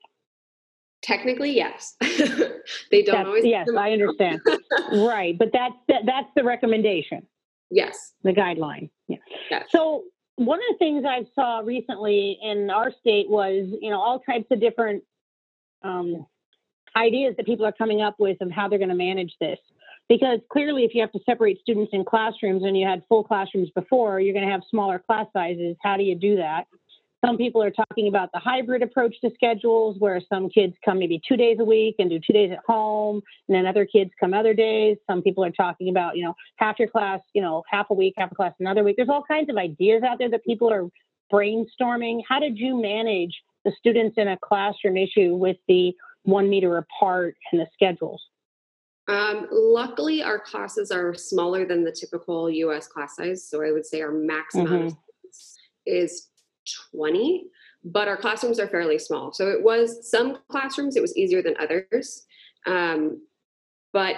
Technically, 1.02 1.54
yes. 1.54 1.96
they 2.00 3.02
don't 3.02 3.16
that's, 3.16 3.26
always. 3.26 3.44
Yes, 3.44 3.68
I 3.76 3.90
understand. 3.90 4.40
right, 4.92 5.36
but 5.36 5.48
that's 5.52 5.74
that, 5.88 6.02
that's 6.06 6.28
the 6.36 6.44
recommendation. 6.44 7.26
Yes. 7.70 8.12
The 8.22 8.32
guideline. 8.32 8.90
Yeah. 9.08 9.16
Yes. 9.50 9.66
So 9.70 10.04
one 10.36 10.58
of 10.58 10.64
the 10.70 10.78
things 10.78 11.04
I 11.06 11.24
saw 11.34 11.60
recently 11.60 12.38
in 12.42 12.70
our 12.70 12.92
state 13.00 13.28
was, 13.28 13.66
you 13.80 13.90
know, 13.90 14.00
all 14.00 14.20
types 14.20 14.46
of 14.50 14.60
different 14.60 15.02
um, 15.82 16.26
ideas 16.96 17.34
that 17.36 17.46
people 17.46 17.66
are 17.66 17.72
coming 17.72 18.02
up 18.02 18.16
with 18.18 18.36
of 18.40 18.50
how 18.50 18.68
they're 18.68 18.78
going 18.78 18.90
to 18.90 18.94
manage 18.94 19.34
this. 19.40 19.58
Because 20.08 20.40
clearly, 20.50 20.84
if 20.84 20.94
you 20.94 21.00
have 21.00 21.12
to 21.12 21.20
separate 21.24 21.60
students 21.60 21.90
in 21.94 22.04
classrooms 22.04 22.64
and 22.64 22.76
you 22.76 22.86
had 22.86 23.02
full 23.08 23.24
classrooms 23.24 23.70
before, 23.74 24.20
you're 24.20 24.34
going 24.34 24.44
to 24.44 24.50
have 24.50 24.62
smaller 24.68 24.98
class 24.98 25.26
sizes. 25.32 25.76
How 25.82 25.96
do 25.96 26.02
you 26.02 26.14
do 26.14 26.36
that? 26.36 26.64
Some 27.24 27.36
people 27.36 27.62
are 27.62 27.70
talking 27.70 28.08
about 28.08 28.30
the 28.32 28.40
hybrid 28.40 28.82
approach 28.82 29.14
to 29.20 29.30
schedules 29.34 29.96
where 30.00 30.20
some 30.28 30.48
kids 30.48 30.74
come 30.84 30.98
maybe 30.98 31.20
two 31.26 31.36
days 31.36 31.58
a 31.60 31.64
week 31.64 31.96
and 32.00 32.10
do 32.10 32.18
two 32.18 32.32
days 32.32 32.50
at 32.50 32.58
home, 32.66 33.22
and 33.48 33.54
then 33.54 33.64
other 33.64 33.86
kids 33.86 34.10
come 34.18 34.34
other 34.34 34.54
days. 34.54 34.96
Some 35.08 35.22
people 35.22 35.44
are 35.44 35.52
talking 35.52 35.88
about, 35.88 36.16
you 36.16 36.24
know, 36.24 36.34
half 36.56 36.80
your 36.80 36.88
class, 36.88 37.20
you 37.32 37.40
know, 37.40 37.62
half 37.70 37.86
a 37.90 37.94
week, 37.94 38.14
half 38.16 38.32
a 38.32 38.34
class 38.34 38.54
another 38.58 38.82
week. 38.82 38.96
There's 38.96 39.08
all 39.08 39.22
kinds 39.22 39.48
of 39.50 39.56
ideas 39.56 40.02
out 40.02 40.18
there 40.18 40.30
that 40.30 40.44
people 40.44 40.68
are 40.72 40.88
brainstorming. 41.32 42.22
How 42.28 42.40
did 42.40 42.58
you 42.58 42.80
manage 42.80 43.40
the 43.64 43.72
students 43.78 44.14
in 44.18 44.26
a 44.26 44.36
classroom 44.42 44.96
issue 44.96 45.34
with 45.34 45.58
the 45.68 45.94
one 46.24 46.50
meter 46.50 46.76
apart 46.76 47.36
and 47.52 47.60
the 47.60 47.66
schedules? 47.72 48.20
Um, 49.06 49.46
luckily, 49.50 50.24
our 50.24 50.40
classes 50.40 50.90
are 50.90 51.14
smaller 51.14 51.64
than 51.64 51.84
the 51.84 51.92
typical 51.92 52.50
US 52.50 52.88
class 52.88 53.14
size. 53.16 53.48
So 53.48 53.62
I 53.62 53.70
would 53.70 53.86
say 53.86 54.00
our 54.00 54.12
maximum 54.12 54.90
Mhm. 54.90 54.96
is 55.86 56.31
20, 56.94 57.46
but 57.84 58.08
our 58.08 58.16
classrooms 58.16 58.60
are 58.60 58.68
fairly 58.68 58.98
small. 58.98 59.32
So 59.32 59.48
it 59.50 59.62
was 59.62 60.08
some 60.10 60.38
classrooms, 60.48 60.96
it 60.96 61.02
was 61.02 61.16
easier 61.16 61.42
than 61.42 61.54
others. 61.58 62.24
Um, 62.66 63.22
but 63.92 64.16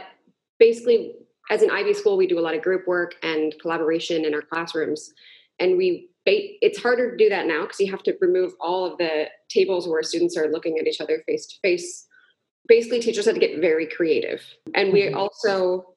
basically, 0.59 1.15
as 1.51 1.63
an 1.63 1.71
IB 1.71 1.95
school, 1.95 2.17
we 2.17 2.27
do 2.27 2.39
a 2.39 2.41
lot 2.41 2.55
of 2.55 2.63
group 2.63 2.87
work 2.87 3.17
and 3.23 3.55
collaboration 3.61 4.25
in 4.25 4.35
our 4.35 4.43
classrooms. 4.43 5.13
And 5.59 5.77
we 5.77 6.11
it's 6.27 6.79
harder 6.79 7.11
to 7.11 7.17
do 7.17 7.29
that 7.29 7.47
now 7.47 7.63
because 7.63 7.79
you 7.81 7.91
have 7.91 8.03
to 8.03 8.17
remove 8.21 8.55
all 8.59 8.91
of 8.91 8.97
the 8.97 9.27
tables 9.51 9.87
where 9.87 10.03
students 10.03 10.37
are 10.39 10.49
looking 10.49 10.79
at 10.79 10.87
each 10.87 11.01
other 11.01 11.23
face 11.27 11.47
to 11.47 11.57
face. 11.61 12.07
Basically, 12.67 13.01
teachers 13.01 13.27
had 13.27 13.35
to 13.35 13.41
get 13.41 13.61
very 13.61 13.87
creative. 13.87 14.43
And 14.75 14.91
we 14.91 15.03
Mhm. 15.03 15.17
also 15.17 15.94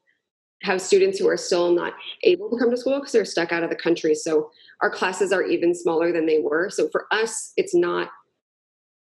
have 0.64 0.82
students 0.82 1.20
who 1.20 1.28
are 1.28 1.38
still 1.38 1.72
not 1.74 1.94
able 2.24 2.50
to 2.50 2.58
come 2.58 2.72
to 2.72 2.78
school 2.78 3.00
because 3.00 3.12
they're 3.12 3.26
stuck 3.26 3.52
out 3.52 3.64
of 3.64 3.70
the 3.70 3.76
country. 3.76 4.16
So 4.16 4.50
our 4.82 4.90
classes 4.90 5.32
are 5.32 5.44
even 5.44 5.74
smaller 5.74 6.12
than 6.12 6.26
they 6.26 6.40
were. 6.40 6.70
So 6.70 6.90
for 6.90 7.08
us, 7.12 7.54
it's 7.58 7.76
not 7.76 8.10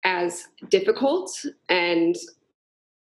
as 0.04 0.46
difficult. 0.70 1.32
And, 1.70 2.16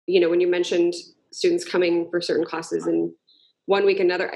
you 0.08 0.20
know, 0.20 0.30
when 0.30 0.42
you 0.42 0.48
mentioned 0.48 0.94
students 1.32 1.66
coming 1.66 2.10
for 2.10 2.22
certain 2.22 2.46
classes 2.46 2.88
in 2.88 3.14
one 3.66 3.86
week, 3.86 4.00
another, 4.00 4.34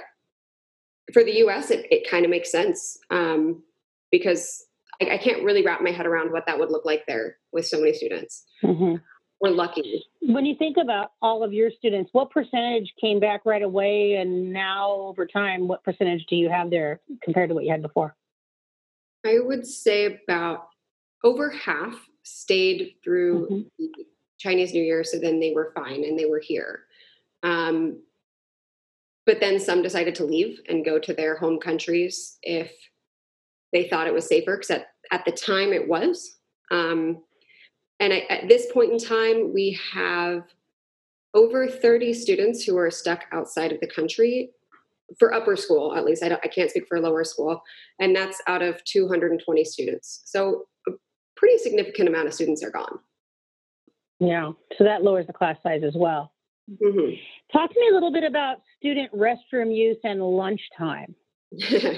for 1.13 1.23
the 1.23 1.37
US, 1.45 1.71
it, 1.71 1.85
it 1.91 2.09
kind 2.09 2.25
of 2.25 2.31
makes 2.31 2.51
sense 2.51 2.97
um, 3.11 3.63
because 4.11 4.65
I, 5.01 5.11
I 5.11 5.17
can't 5.17 5.43
really 5.43 5.63
wrap 5.63 5.81
my 5.81 5.91
head 5.91 6.05
around 6.05 6.31
what 6.31 6.45
that 6.47 6.59
would 6.59 6.69
look 6.69 6.85
like 6.85 7.05
there 7.07 7.37
with 7.51 7.65
so 7.65 7.79
many 7.79 7.93
students. 7.93 8.45
Mhm. 8.63 9.01
We're 9.45 9.51
lucky. 9.51 10.03
When 10.21 10.43
you 10.43 10.55
think 10.55 10.77
about 10.77 11.11
all 11.21 11.43
of 11.43 11.53
your 11.53 11.69
students, 11.69 12.09
what 12.13 12.31
percentage 12.31 12.91
came 12.99 13.19
back 13.19 13.45
right 13.45 13.61
away? 13.61 14.15
And 14.15 14.51
now, 14.51 14.91
over 14.91 15.27
time, 15.27 15.67
what 15.67 15.83
percentage 15.83 16.25
do 16.27 16.35
you 16.35 16.49
have 16.49 16.71
there 16.71 16.99
compared 17.21 17.49
to 17.49 17.55
what 17.55 17.63
you 17.63 17.69
had 17.69 17.83
before? 17.83 18.15
I 19.23 19.37
would 19.39 19.67
say 19.67 20.19
about 20.27 20.69
over 21.23 21.51
half 21.51 21.93
stayed 22.23 22.95
through 23.03 23.69
Mhm. 23.79 24.05
Chinese 24.39 24.73
New 24.73 24.81
Year, 24.81 25.03
so 25.03 25.19
then 25.19 25.39
they 25.39 25.53
were 25.53 25.71
fine 25.75 26.03
and 26.03 26.17
they 26.17 26.25
were 26.25 26.39
here. 26.39 26.87
Um, 27.43 28.01
but 29.27 29.39
then 29.39 29.59
some 29.59 29.83
decided 29.83 30.15
to 30.15 30.25
leave 30.25 30.59
and 30.69 30.83
go 30.83 30.97
to 30.97 31.13
their 31.13 31.35
home 31.35 31.59
countries 31.59 32.39
if 32.41 32.71
they 33.71 33.87
thought 33.89 34.07
it 34.07 34.13
was 34.13 34.25
safer, 34.25 34.55
because 34.55 34.71
at, 34.71 34.87
at 35.11 35.23
the 35.23 35.31
time 35.31 35.71
it 35.71 35.87
was. 35.87 36.39
Um, 36.71 37.23
and 37.99 38.13
I, 38.13 38.19
at 38.29 38.47
this 38.47 38.71
point 38.71 38.91
in 38.91 38.99
time, 38.99 39.53
we 39.53 39.79
have 39.93 40.43
over 41.33 41.67
30 41.67 42.13
students 42.13 42.63
who 42.63 42.77
are 42.77 42.91
stuck 42.91 43.25
outside 43.31 43.71
of 43.71 43.79
the 43.81 43.87
country 43.87 44.51
for 45.19 45.33
upper 45.33 45.55
school, 45.55 45.95
at 45.95 46.05
least. 46.05 46.23
I, 46.23 46.29
don't, 46.29 46.41
I 46.43 46.47
can't 46.47 46.69
speak 46.69 46.87
for 46.87 46.99
lower 46.99 47.23
school. 47.23 47.61
And 47.99 48.15
that's 48.15 48.41
out 48.47 48.61
of 48.61 48.83
220 48.85 49.63
students. 49.65 50.21
So 50.25 50.65
a 50.87 50.91
pretty 51.35 51.57
significant 51.57 52.09
amount 52.09 52.27
of 52.27 52.33
students 52.33 52.63
are 52.63 52.71
gone. 52.71 52.99
Yeah. 54.19 54.51
So 54.77 54.83
that 54.83 55.03
lowers 55.03 55.27
the 55.27 55.33
class 55.33 55.57
size 55.61 55.83
as 55.85 55.93
well. 55.95 56.31
hmm 56.81 57.11
Talk 57.51 57.71
to 57.71 57.79
me 57.79 57.89
a 57.91 57.93
little 57.93 58.11
bit 58.11 58.23
about 58.23 58.61
student 58.77 59.11
restroom 59.13 59.75
use 59.75 59.97
and 60.03 60.21
lunchtime. 60.21 61.15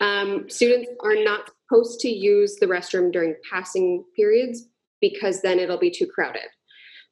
um, 0.00 0.48
students 0.48 0.90
are 1.00 1.14
not 1.22 1.50
supposed 1.68 2.00
to 2.00 2.08
use 2.08 2.56
the 2.56 2.66
restroom 2.66 3.12
during 3.12 3.34
passing 3.50 4.04
periods 4.16 4.66
because 5.00 5.42
then 5.42 5.58
it'll 5.58 5.78
be 5.78 5.90
too 5.90 6.06
crowded. 6.06 6.48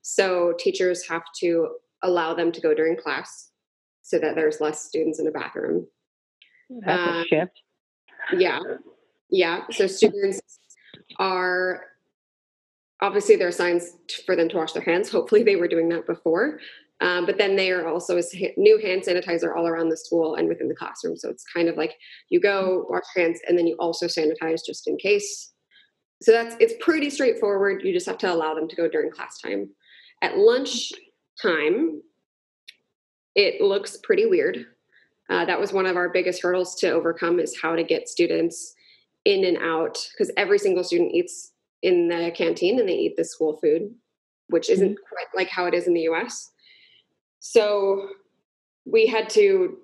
So 0.02 0.54
teachers 0.58 1.06
have 1.08 1.24
to 1.40 1.68
allow 2.02 2.34
them 2.34 2.52
to 2.52 2.60
go 2.60 2.74
during 2.74 2.96
class 2.96 3.50
so 4.02 4.18
that 4.18 4.34
there's 4.34 4.60
less 4.60 4.84
students 4.84 5.18
in 5.18 5.24
the 5.24 5.30
bathroom. 5.30 5.86
That's 6.84 7.08
Um, 7.08 7.16
a 7.16 7.24
shift. 7.24 7.62
Yeah. 8.36 8.60
Yeah. 9.30 9.64
So 9.70 9.86
students 9.86 10.40
are 11.18 11.84
obviously 13.00 13.36
there 13.36 13.48
are 13.48 13.52
signs 13.52 13.92
for 14.26 14.34
them 14.36 14.48
to 14.48 14.56
wash 14.56 14.72
their 14.72 14.82
hands. 14.82 15.10
Hopefully 15.10 15.42
they 15.42 15.56
were 15.56 15.68
doing 15.68 15.88
that 15.90 16.06
before. 16.06 16.58
Um, 17.00 17.26
but 17.26 17.38
then 17.38 17.54
they 17.54 17.70
are 17.70 17.86
also 17.86 18.20
new 18.56 18.78
hand 18.78 19.02
sanitizer 19.02 19.56
all 19.56 19.68
around 19.68 19.88
the 19.88 19.96
school 19.96 20.34
and 20.34 20.48
within 20.48 20.68
the 20.68 20.74
classroom. 20.74 21.16
So 21.16 21.30
it's 21.30 21.44
kind 21.44 21.68
of 21.68 21.76
like 21.76 21.94
you 22.28 22.40
go 22.40 22.86
wash 22.88 23.04
your 23.14 23.26
hands 23.26 23.40
and 23.46 23.56
then 23.56 23.66
you 23.66 23.76
also 23.78 24.06
sanitize 24.06 24.60
just 24.66 24.88
in 24.88 24.96
case. 24.96 25.52
So 26.22 26.32
that's 26.32 26.56
it's 26.60 26.74
pretty 26.80 27.10
straightforward. 27.10 27.82
You 27.84 27.92
just 27.92 28.06
have 28.06 28.18
to 28.18 28.32
allow 28.32 28.54
them 28.54 28.68
to 28.68 28.76
go 28.76 28.88
during 28.88 29.10
class 29.10 29.38
time. 29.38 29.70
At 30.22 30.36
lunch 30.36 30.92
time, 31.40 32.02
it 33.34 33.60
looks 33.60 33.98
pretty 34.02 34.26
weird. 34.26 34.66
Uh, 35.30 35.44
that 35.44 35.60
was 35.60 35.72
one 35.72 35.86
of 35.86 35.96
our 35.96 36.08
biggest 36.08 36.42
hurdles 36.42 36.74
to 36.76 36.90
overcome 36.90 37.38
is 37.38 37.58
how 37.60 37.76
to 37.76 37.84
get 37.84 38.08
students 38.08 38.74
in 39.24 39.44
and 39.44 39.58
out 39.58 39.98
because 40.12 40.32
every 40.36 40.58
single 40.58 40.82
student 40.82 41.12
eats 41.14 41.52
in 41.82 42.08
the 42.08 42.32
canteen 42.34 42.80
and 42.80 42.88
they 42.88 42.94
eat 42.94 43.16
the 43.16 43.24
school 43.24 43.58
food, 43.58 43.94
which 44.48 44.70
isn't 44.70 44.98
quite 45.08 45.26
like 45.36 45.48
how 45.48 45.66
it 45.66 45.74
is 45.74 45.86
in 45.86 45.94
the 45.94 46.08
US. 46.08 46.50
So 47.40 48.08
we 48.84 49.06
had 49.06 49.28
to 49.30 49.78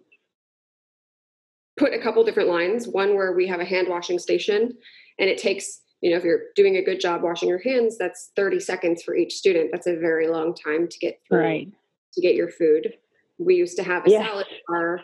put 1.76 1.92
a 1.92 2.00
couple 2.00 2.24
different 2.24 2.48
lines. 2.48 2.88
One 2.88 3.14
where 3.14 3.32
we 3.32 3.46
have 3.46 3.60
a 3.60 3.64
hand 3.64 3.88
washing 3.88 4.18
station 4.18 4.72
and 5.18 5.28
it 5.28 5.38
takes, 5.38 5.82
you 6.00 6.10
know, 6.10 6.16
if 6.16 6.24
you're 6.24 6.44
doing 6.54 6.76
a 6.76 6.82
good 6.84 7.00
job 7.00 7.22
washing 7.22 7.48
your 7.48 7.62
hands, 7.62 7.96
that's 7.96 8.30
30 8.36 8.60
seconds 8.60 9.02
for 9.02 9.16
each 9.16 9.34
student. 9.34 9.70
That's 9.72 9.86
a 9.86 9.96
very 9.96 10.28
long 10.28 10.54
time 10.54 10.88
to 10.88 10.98
get 10.98 11.20
through 11.26 11.38
Right. 11.38 11.68
to 12.12 12.20
get 12.20 12.34
your 12.34 12.50
food. 12.50 12.94
We 13.38 13.56
used 13.56 13.76
to 13.78 13.82
have 13.82 14.06
a 14.06 14.10
Yes. 14.10 14.24
salad 14.26 14.46
bar. 14.68 15.00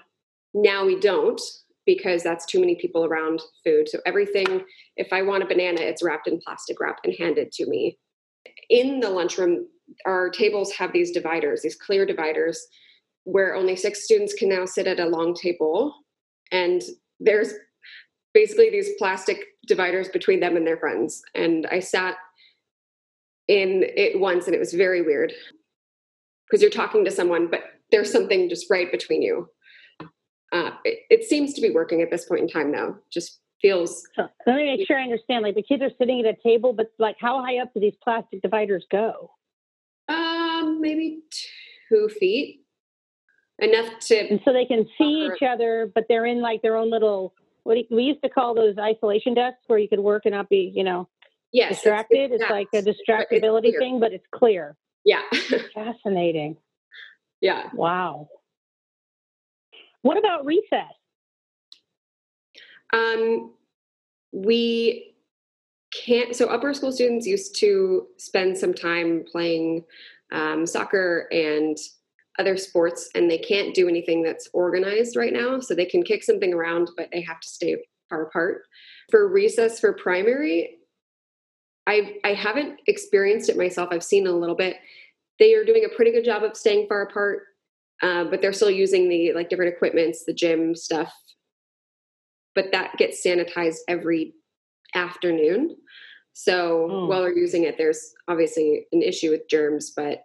Now 0.54 0.84
we 0.84 0.98
don't 1.00 1.40
because 1.86 2.22
that's 2.22 2.46
too 2.46 2.60
many 2.60 2.76
people 2.76 3.04
around 3.04 3.42
food. 3.64 3.88
So 3.88 4.00
everything, 4.06 4.64
if 4.96 5.12
I 5.12 5.22
want 5.22 5.42
a 5.42 5.46
banana, 5.46 5.80
it's 5.80 6.02
wrapped 6.02 6.28
in 6.28 6.38
plastic 6.40 6.78
wrap 6.80 6.98
and 7.04 7.14
handed 7.14 7.50
to 7.52 7.66
me. 7.66 7.98
In 8.68 9.00
the 9.00 9.10
lunchroom, 9.10 9.66
our 10.04 10.30
tables 10.30 10.72
have 10.72 10.92
these 10.92 11.10
dividers, 11.10 11.62
these 11.62 11.74
clear 11.76 12.06
dividers, 12.06 12.64
where 13.24 13.54
only 13.54 13.74
six 13.76 14.04
students 14.04 14.34
can 14.34 14.48
now 14.48 14.64
sit 14.66 14.86
at 14.86 15.00
a 15.00 15.06
long 15.06 15.34
table. 15.34 15.94
And 16.52 16.82
there's 17.18 17.54
basically 18.34 18.70
these 18.70 18.90
plastic 18.98 19.38
dividers 19.66 20.08
between 20.08 20.40
them 20.40 20.56
and 20.56 20.66
their 20.66 20.76
friends. 20.76 21.22
And 21.34 21.66
I 21.70 21.80
sat 21.80 22.16
in 23.48 23.84
it 23.96 24.18
once 24.18 24.46
and 24.46 24.54
it 24.54 24.58
was 24.58 24.72
very 24.72 25.02
weird 25.02 25.32
because 26.46 26.62
you're 26.62 26.70
talking 26.70 27.04
to 27.04 27.10
someone, 27.10 27.48
but 27.48 27.60
there's 27.90 28.12
something 28.12 28.48
just 28.48 28.70
right 28.70 28.90
between 28.90 29.22
you. 29.22 29.48
Uh, 30.52 30.70
it, 30.84 31.00
it 31.10 31.24
seems 31.24 31.54
to 31.54 31.60
be 31.60 31.70
working 31.70 32.02
at 32.02 32.10
this 32.10 32.24
point 32.24 32.42
in 32.42 32.48
time, 32.48 32.72
though. 32.72 32.96
Just 33.12 33.40
feels 33.62 34.02
So 34.16 34.26
let 34.46 34.56
me 34.56 34.76
make 34.76 34.86
sure 34.86 34.98
I 34.98 35.02
understand. 35.02 35.42
Like 35.42 35.54
the 35.54 35.62
kids 35.62 35.82
are 35.82 35.90
sitting 35.98 36.20
at 36.20 36.26
a 36.26 36.36
table, 36.42 36.72
but 36.72 36.92
like 36.98 37.16
how 37.20 37.40
high 37.42 37.58
up 37.58 37.72
do 37.74 37.80
these 37.80 37.94
plastic 38.02 38.42
dividers 38.42 38.84
go? 38.90 39.30
um, 40.08 40.80
maybe 40.80 41.20
two 41.88 42.08
feet, 42.08 42.64
enough 43.58 43.98
to. 44.00 44.18
And 44.28 44.40
so 44.44 44.52
they 44.52 44.64
can 44.64 44.86
see 44.98 45.22
Cover. 45.22 45.36
each 45.36 45.42
other, 45.42 45.92
but 45.94 46.04
they're 46.08 46.26
in 46.26 46.40
like 46.40 46.62
their 46.62 46.76
own 46.76 46.90
little. 46.90 47.34
What 47.70 47.76
do 47.76 47.80
you- 47.88 47.96
we 47.96 48.02
used 48.02 48.22
to 48.24 48.28
call 48.28 48.52
those 48.52 48.76
isolation 48.78 49.32
desks, 49.34 49.62
where 49.68 49.78
you 49.78 49.88
could 49.88 50.00
work 50.00 50.26
and 50.26 50.32
not 50.34 50.48
be, 50.48 50.72
you 50.74 50.82
know, 50.82 51.08
Yes, 51.52 51.66
it's- 51.66 51.76
distracted. 51.84 52.32
It's, 52.32 52.50
like 52.50 52.66
a 52.74 52.78
it's 52.78 52.88
distractibility 53.00 53.78
thing, 53.78 54.00
but 54.00 54.12
it's 54.12 54.26
clear. 54.32 54.76
Yeah, 55.04 55.22
Fascinating. 55.74 56.56
yeah. 57.40 57.70
Wow. 57.72 58.28
What 60.02 60.18
about 60.18 60.44
recess? 60.44 60.92
Um, 62.92 63.54
we 64.32 65.14
can't. 65.92 66.34
So 66.34 66.46
upper 66.46 66.74
school 66.74 66.90
students 66.90 67.24
used 67.24 67.54
to 67.60 68.08
spend 68.16 68.58
some 68.58 68.74
time 68.74 69.22
playing 69.30 69.84
um, 70.32 70.66
soccer 70.66 71.28
and 71.30 71.78
other 72.40 72.56
sports, 72.56 73.10
and 73.14 73.30
they 73.30 73.38
can't 73.38 73.74
do 73.74 73.88
anything 73.88 74.22
that's 74.22 74.48
organized 74.52 75.14
right 75.16 75.32
now. 75.32 75.60
So 75.60 75.74
they 75.74 75.84
can 75.86 76.02
kick 76.02 76.24
something 76.24 76.52
around, 76.52 76.90
but 76.96 77.08
they 77.12 77.20
have 77.22 77.40
to 77.40 77.48
stay 77.48 77.76
far 78.08 78.22
apart. 78.22 78.62
For 79.10 79.28
recess 79.28 79.78
for 79.78 79.92
primary, 79.92 80.78
I 81.86 82.16
I 82.24 82.34
haven't 82.34 82.80
experienced 82.86 83.48
it 83.50 83.56
myself. 83.56 83.90
I've 83.92 84.02
seen 84.04 84.26
a 84.26 84.32
little 84.32 84.56
bit. 84.56 84.76
They 85.38 85.54
are 85.54 85.64
doing 85.64 85.84
a 85.84 85.94
pretty 85.94 86.12
good 86.12 86.24
job 86.24 86.42
of 86.42 86.56
staying 86.56 86.88
far 86.88 87.02
apart, 87.02 87.42
uh, 88.02 88.24
but 88.24 88.40
they're 88.40 88.52
still 88.52 88.70
using 88.70 89.08
the 89.08 89.32
like 89.34 89.48
different 89.50 89.74
equipments, 89.74 90.24
the 90.24 90.34
gym 90.34 90.74
stuff 90.74 91.12
but 92.54 92.72
that 92.72 92.96
gets 92.98 93.24
sanitized 93.24 93.78
every 93.88 94.34
afternoon. 94.94 95.76
So 96.32 96.88
Mm. 96.88 97.08
while 97.08 97.22
we're 97.22 97.36
using 97.36 97.64
it, 97.64 97.76
there's 97.78 98.12
obviously 98.28 98.86
an 98.92 99.02
issue 99.02 99.30
with 99.30 99.48
germs, 99.48 99.92
but 99.96 100.24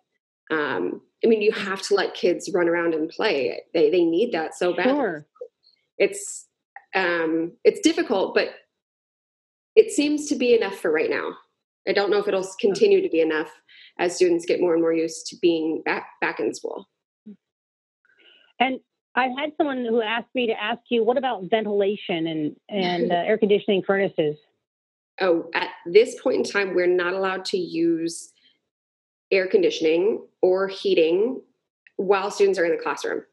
um, 0.51 1.01
I 1.23 1.27
mean, 1.27 1.41
you 1.41 1.51
have 1.51 1.81
to 1.83 1.95
let 1.95 2.13
kids 2.13 2.49
run 2.53 2.67
around 2.67 2.93
and 2.93 3.09
play. 3.09 3.61
They 3.73 3.89
they 3.89 4.03
need 4.03 4.31
that 4.33 4.55
so 4.55 4.75
bad. 4.75 4.85
Sure. 4.85 5.25
It's 5.97 6.47
um, 6.93 7.53
it's 7.63 7.81
difficult, 7.81 8.35
but 8.35 8.49
it 9.75 9.91
seems 9.91 10.27
to 10.29 10.35
be 10.35 10.55
enough 10.55 10.75
for 10.75 10.91
right 10.91 11.09
now. 11.09 11.35
I 11.87 11.93
don't 11.93 12.09
know 12.09 12.17
if 12.17 12.27
it'll 12.27 12.47
continue 12.59 13.01
to 13.01 13.09
be 13.09 13.21
enough 13.21 13.51
as 13.99 14.15
students 14.15 14.45
get 14.45 14.59
more 14.59 14.73
and 14.73 14.81
more 14.81 14.93
used 14.93 15.27
to 15.27 15.37
being 15.41 15.81
back 15.85 16.07
back 16.21 16.39
in 16.39 16.53
school. 16.53 16.89
And 18.59 18.79
I've 19.15 19.37
had 19.37 19.51
someone 19.57 19.85
who 19.85 20.01
asked 20.01 20.33
me 20.33 20.47
to 20.47 20.53
ask 20.53 20.81
you, 20.89 21.03
what 21.03 21.17
about 21.17 21.43
ventilation 21.49 22.27
and 22.27 22.55
and 22.69 23.11
uh, 23.11 23.15
air 23.15 23.37
conditioning 23.37 23.83
furnaces? 23.85 24.37
oh, 25.21 25.49
at 25.53 25.69
this 25.85 26.19
point 26.21 26.37
in 26.37 26.43
time, 26.43 26.75
we're 26.75 26.87
not 26.87 27.13
allowed 27.13 27.45
to 27.45 27.57
use 27.57 28.31
air 29.31 29.47
conditioning 29.47 30.25
or 30.41 30.67
heating 30.67 31.41
while 31.97 32.31
students 32.31 32.59
are 32.59 32.65
in 32.65 32.71
the 32.71 32.81
classroom. 32.81 33.23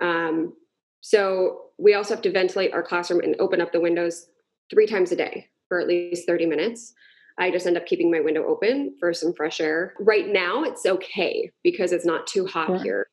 Um, 0.00 0.54
so 1.00 1.66
we 1.78 1.94
also 1.94 2.14
have 2.14 2.22
to 2.22 2.30
ventilate 2.30 2.72
our 2.72 2.82
classroom 2.82 3.20
and 3.20 3.36
open 3.40 3.60
up 3.60 3.72
the 3.72 3.80
windows 3.80 4.28
three 4.70 4.86
times 4.86 5.12
a 5.12 5.16
day 5.16 5.48
for 5.68 5.80
at 5.80 5.88
least 5.88 6.26
30 6.26 6.46
minutes. 6.46 6.92
I 7.38 7.50
just 7.50 7.66
end 7.66 7.76
up 7.76 7.86
keeping 7.86 8.10
my 8.10 8.20
window 8.20 8.44
open 8.46 8.94
for 9.00 9.14
some 9.14 9.32
fresh 9.32 9.60
air. 9.60 9.94
Right 9.98 10.28
now, 10.28 10.64
it's 10.64 10.84
okay 10.84 11.50
because 11.64 11.92
it's 11.92 12.04
not 12.04 12.26
too 12.26 12.46
hot 12.46 12.82
here. 12.82 13.06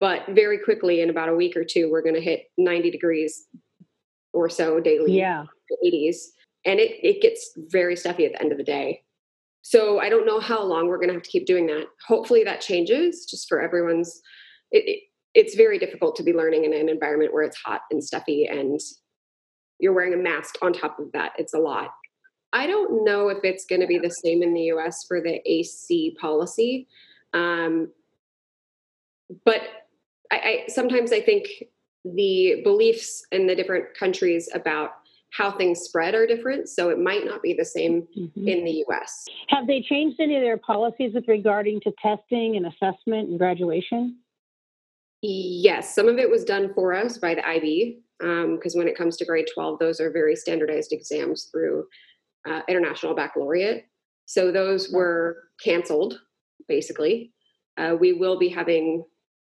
But 0.00 0.22
very 0.30 0.58
quickly, 0.58 1.00
in 1.00 1.10
about 1.10 1.28
a 1.28 1.34
week 1.34 1.56
or 1.56 1.64
two, 1.64 1.90
we're 1.90 2.02
going 2.02 2.14
to 2.14 2.20
hit 2.20 2.44
90 2.56 2.90
degrees 2.90 3.46
or 4.32 4.48
so 4.48 4.80
daily. 4.80 5.18
Yeah. 5.18 5.44
80s 5.84 6.16
and 6.64 6.80
it, 6.80 6.98
it 7.02 7.22
gets 7.22 7.52
very 7.56 7.96
stuffy 7.96 8.26
at 8.26 8.32
the 8.32 8.42
end 8.42 8.52
of 8.52 8.58
the 8.58 8.64
day 8.64 9.02
so 9.68 9.98
i 9.98 10.08
don't 10.08 10.24
know 10.24 10.40
how 10.40 10.62
long 10.62 10.88
we're 10.88 10.96
going 10.96 11.08
to 11.08 11.14
have 11.14 11.22
to 11.22 11.30
keep 11.30 11.46
doing 11.46 11.66
that. 11.66 11.86
Hopefully 12.06 12.42
that 12.44 12.62
changes 12.62 13.26
just 13.30 13.46
for 13.48 13.60
everyone's 13.60 14.22
it, 14.70 14.84
it, 14.86 15.00
it's 15.34 15.54
very 15.54 15.78
difficult 15.78 16.16
to 16.16 16.22
be 16.22 16.32
learning 16.32 16.64
in 16.64 16.72
an 16.72 16.88
environment 16.88 17.34
where 17.34 17.44
it's 17.44 17.58
hot 17.58 17.82
and 17.90 18.02
stuffy 18.02 18.46
and 18.46 18.80
you're 19.78 19.92
wearing 19.92 20.14
a 20.14 20.22
mask 20.30 20.56
on 20.62 20.72
top 20.72 20.98
of 20.98 21.12
that. 21.12 21.32
It's 21.38 21.54
a 21.54 21.58
lot. 21.58 21.90
I 22.52 22.66
don't 22.66 23.04
know 23.04 23.28
if 23.28 23.38
it's 23.44 23.66
going 23.66 23.82
to 23.82 23.86
be 23.86 23.98
the 23.98 24.10
same 24.10 24.42
in 24.42 24.54
the 24.54 24.70
us 24.70 25.04
for 25.06 25.20
the 25.20 25.38
ac 25.44 26.16
policy 26.18 26.88
um, 27.34 27.92
but 29.44 29.60
I, 30.32 30.36
I 30.36 30.64
sometimes 30.68 31.12
i 31.12 31.20
think 31.20 31.46
the 32.04 32.62
beliefs 32.64 33.22
in 33.32 33.46
the 33.46 33.54
different 33.54 33.94
countries 33.94 34.48
about 34.54 34.92
how 35.30 35.50
things 35.52 35.80
spread 35.80 36.14
are 36.14 36.26
different. 36.26 36.68
So 36.68 36.90
it 36.90 36.98
might 36.98 37.24
not 37.24 37.42
be 37.42 37.52
the 37.52 37.64
same 37.64 38.06
Mhm. 38.16 38.48
in 38.48 38.64
the 38.64 38.84
US. 38.88 39.26
Have 39.48 39.66
they 39.66 39.82
changed 39.82 40.20
any 40.20 40.36
of 40.36 40.42
their 40.42 40.56
policies 40.56 41.12
with 41.14 41.28
regarding 41.28 41.80
to 41.80 41.92
testing 42.02 42.56
and 42.56 42.66
assessment 42.66 43.28
and 43.28 43.38
graduation? 43.38 44.18
Yes, 45.20 45.94
some 45.94 46.08
of 46.08 46.18
it 46.18 46.30
was 46.30 46.44
done 46.44 46.72
for 46.74 46.94
us 46.94 47.18
by 47.18 47.34
the 47.34 47.46
IB, 47.46 48.00
because 48.20 48.74
when 48.76 48.88
it 48.88 48.96
comes 48.96 49.16
to 49.16 49.24
grade 49.24 49.48
12, 49.52 49.78
those 49.78 50.00
are 50.00 50.10
very 50.10 50.36
standardized 50.36 50.92
exams 50.92 51.44
through 51.44 51.86
uh, 52.46 52.62
International 52.68 53.14
Baccalaureate. 53.14 53.84
So 54.26 54.50
those 54.52 54.90
were 54.90 55.50
canceled, 55.62 56.20
basically. 56.68 57.32
Uh, 57.76 57.96
we 57.98 58.12
will 58.12 58.38
be 58.38 58.48
having 58.48 59.04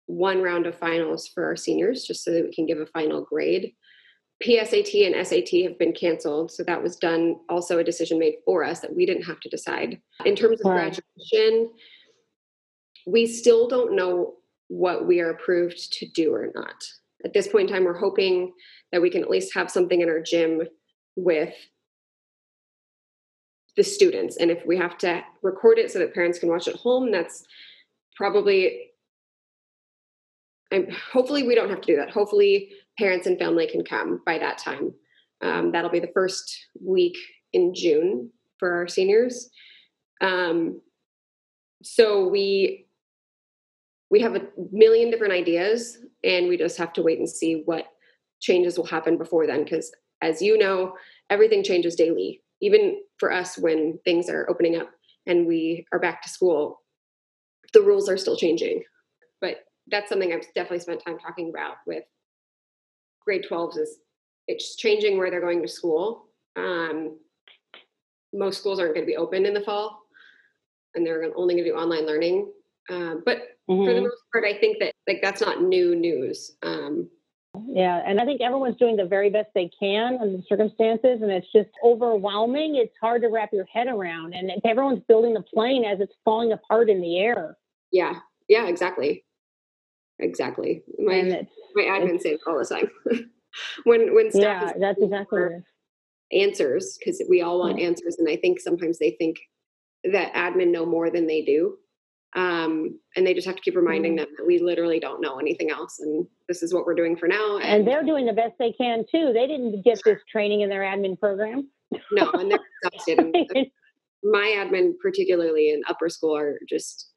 one 0.07 0.41
round 0.41 0.67
of 0.67 0.75
finals 0.75 1.27
for 1.27 1.45
our 1.45 1.55
seniors 1.55 2.03
just 2.03 2.23
so 2.23 2.31
that 2.31 2.43
we 2.43 2.53
can 2.53 2.65
give 2.65 2.79
a 2.79 2.85
final 2.87 3.21
grade. 3.23 3.73
PSAT 4.43 5.05
and 5.05 5.27
SAT 5.27 5.63
have 5.63 5.77
been 5.77 5.93
canceled. 5.93 6.51
So 6.51 6.63
that 6.63 6.81
was 6.81 6.95
done, 6.95 7.37
also 7.49 7.77
a 7.77 7.83
decision 7.83 8.19
made 8.19 8.35
for 8.45 8.63
us 8.63 8.79
that 8.79 8.95
we 8.95 9.05
didn't 9.05 9.23
have 9.23 9.39
to 9.41 9.49
decide. 9.49 10.01
In 10.25 10.35
terms 10.35 10.59
of 10.61 10.65
graduation, 10.65 11.71
we 13.05 13.27
still 13.27 13.67
don't 13.67 13.95
know 13.95 14.35
what 14.67 15.07
we 15.07 15.19
are 15.19 15.29
approved 15.29 15.93
to 15.93 16.07
do 16.07 16.33
or 16.33 16.51
not. 16.55 16.83
At 17.23 17.33
this 17.33 17.47
point 17.47 17.69
in 17.69 17.75
time, 17.75 17.83
we're 17.83 17.97
hoping 17.97 18.53
that 18.91 19.01
we 19.01 19.09
can 19.09 19.21
at 19.21 19.29
least 19.29 19.53
have 19.53 19.69
something 19.69 20.01
in 20.01 20.09
our 20.09 20.21
gym 20.21 20.61
with 21.15 21.53
the 23.77 23.83
students. 23.83 24.37
And 24.37 24.49
if 24.49 24.65
we 24.65 24.77
have 24.77 24.97
to 24.99 25.23
record 25.43 25.77
it 25.77 25.91
so 25.91 25.99
that 25.99 26.13
parents 26.13 26.39
can 26.39 26.49
watch 26.49 26.67
at 26.67 26.75
home, 26.75 27.11
that's 27.11 27.43
probably 28.15 28.91
I'm, 30.71 30.87
hopefully 31.11 31.43
we 31.43 31.55
don't 31.55 31.69
have 31.69 31.81
to 31.81 31.87
do 31.87 31.97
that. 31.97 32.11
Hopefully 32.11 32.71
parents 32.97 33.27
and 33.27 33.37
family 33.39 33.67
can 33.67 33.83
come 33.83 34.21
by 34.25 34.37
that 34.37 34.57
time. 34.57 34.93
Um, 35.41 35.71
that'll 35.71 35.89
be 35.89 35.99
the 35.99 36.11
first 36.13 36.67
week 36.79 37.17
in 37.53 37.73
June 37.73 38.31
for 38.57 38.71
our 38.73 38.87
seniors. 38.87 39.49
Um, 40.21 40.81
so 41.83 42.27
we 42.27 42.85
we 44.11 44.19
have 44.19 44.35
a 44.35 44.47
million 44.71 45.09
different 45.09 45.33
ideas, 45.33 45.97
and 46.23 46.47
we 46.49 46.57
just 46.57 46.77
have 46.77 46.93
to 46.93 47.01
wait 47.01 47.17
and 47.17 47.29
see 47.29 47.63
what 47.65 47.85
changes 48.41 48.77
will 48.77 48.85
happen 48.85 49.17
before 49.17 49.47
then. 49.47 49.63
Because 49.63 49.91
as 50.21 50.41
you 50.41 50.57
know, 50.57 50.93
everything 51.29 51.63
changes 51.63 51.95
daily. 51.95 52.41
Even 52.61 53.01
for 53.17 53.31
us, 53.31 53.57
when 53.57 53.97
things 54.05 54.29
are 54.29 54.47
opening 54.49 54.75
up 54.75 54.91
and 55.25 55.47
we 55.47 55.85
are 55.91 55.99
back 55.99 56.21
to 56.21 56.29
school, 56.29 56.81
the 57.73 57.81
rules 57.81 58.09
are 58.09 58.17
still 58.17 58.35
changing. 58.35 58.83
But 59.39 59.61
that's 59.87 60.09
something 60.09 60.31
I've 60.31 60.45
definitely 60.53 60.79
spent 60.79 61.03
time 61.03 61.17
talking 61.17 61.49
about 61.49 61.77
with 61.87 62.03
grade 63.23 63.45
12s 63.49 63.77
is 63.77 63.99
it's 64.47 64.75
changing 64.75 65.17
where 65.17 65.29
they're 65.29 65.41
going 65.41 65.61
to 65.61 65.67
school. 65.67 66.27
Um, 66.55 67.17
most 68.33 68.59
schools 68.59 68.79
aren't 68.79 68.93
going 68.93 69.05
to 69.05 69.11
be 69.11 69.17
open 69.17 69.45
in 69.45 69.53
the 69.53 69.61
fall, 69.61 70.01
and 70.95 71.05
they're 71.05 71.21
gonna- 71.21 71.33
only 71.35 71.53
going 71.55 71.63
to 71.65 71.69
do 71.71 71.75
online 71.77 72.05
learning. 72.05 72.51
Um, 72.89 73.23
but 73.25 73.37
for 73.67 73.85
the 73.93 73.99
Mhm. 73.99 74.03
most 74.03 74.23
part, 74.33 74.43
I 74.45 74.53
think 74.55 74.79
that 74.79 74.93
like 75.07 75.21
that's 75.21 75.41
not 75.41 75.61
new 75.61 75.95
news. 75.95 76.57
Um, 76.63 77.09
Yeah, 77.67 78.01
and 78.05 78.19
I 78.19 78.25
think 78.25 78.39
everyone's 78.41 78.77
doing 78.77 78.95
the 78.95 79.05
very 79.05 79.29
best 79.29 79.49
they 79.53 79.67
can 79.77 80.17
under 80.19 80.37
the 80.37 80.43
circumstances, 80.43 81.21
and 81.21 81.29
it's 81.31 81.51
just 81.51 81.69
overwhelming. 81.83 82.75
It's 82.75 82.95
hard 83.01 83.21
to 83.23 83.27
wrap 83.27 83.51
your 83.53 83.65
head 83.65 83.87
around, 83.87 84.33
and 84.33 84.51
everyone's 84.63 85.03
building 85.03 85.33
the 85.33 85.41
plane 85.43 85.83
as 85.83 85.99
it's 85.99 86.15
falling 86.23 86.53
apart 86.53 86.89
in 86.89 87.01
the 87.01 87.19
air. 87.19 87.57
yeah, 87.91 88.21
yeah, 88.47 88.67
exactly, 88.67 89.25
exactly. 90.19 90.83
My 90.97 91.15
and 91.15 91.31
it's 91.33 91.51
my 91.75 91.83
admin 91.83 92.19
say 92.21 92.31
it 92.31 92.41
all 92.47 92.57
the 92.57 92.65
time. 92.65 92.89
when 93.83 94.13
when 94.15 94.31
staff 94.31 94.73
yeah, 94.75 94.79
that's 94.79 95.01
exactly 95.01 95.25
for 95.29 95.43
what 95.49 95.53
it 95.53 95.57
is. 95.57 96.49
answers 96.49 96.97
because 96.99 97.21
we 97.29 97.41
all 97.41 97.59
want 97.59 97.79
Yeah. 97.79 97.87
answers, 97.87 98.17
and 98.17 98.29
I 98.29 98.35
think 98.37 98.59
sometimes 98.59 98.99
they 98.99 99.11
think 99.11 99.37
that 100.11 100.33
admin 100.33 100.71
know 100.71 100.85
more 100.85 101.09
than 101.09 101.27
they 101.27 101.41
do. 101.43 101.77
Um, 102.33 102.97
and 103.17 103.27
they 103.27 103.33
just 103.33 103.45
have 103.45 103.57
to 103.57 103.61
keep 103.61 103.75
reminding 103.75 104.13
Mhm. 104.13 104.19
them 104.19 104.27
that 104.37 104.47
we 104.47 104.57
literally 104.59 105.01
don't 105.01 105.19
know 105.19 105.37
anything 105.37 105.69
else, 105.69 105.99
and 105.99 106.25
this 106.47 106.63
is 106.63 106.73
what 106.73 106.85
we're 106.85 106.95
doing 106.95 107.17
for 107.17 107.27
now. 107.27 107.57
And 107.57 107.85
they're 107.85 108.03
doing 108.05 108.25
the 108.25 108.31
best 108.33 108.53
they 108.57 108.71
can 108.71 109.05
too. 109.11 109.33
They 109.33 109.47
didn't 109.47 109.81
get 109.83 109.99
this 110.05 110.19
training 110.31 110.61
in 110.61 110.69
their 110.69 110.81
admin 110.83 111.19
program. 111.19 111.69
no, 112.13 112.31
and 112.31 112.49
they're 112.51 112.59
exhausted. 112.83 113.71
My 114.23 114.47
admin, 114.57 114.93
particularly 115.01 115.71
in 115.71 115.81
upper 115.89 116.07
school, 116.07 116.33
are 116.37 116.57
just 116.69 117.11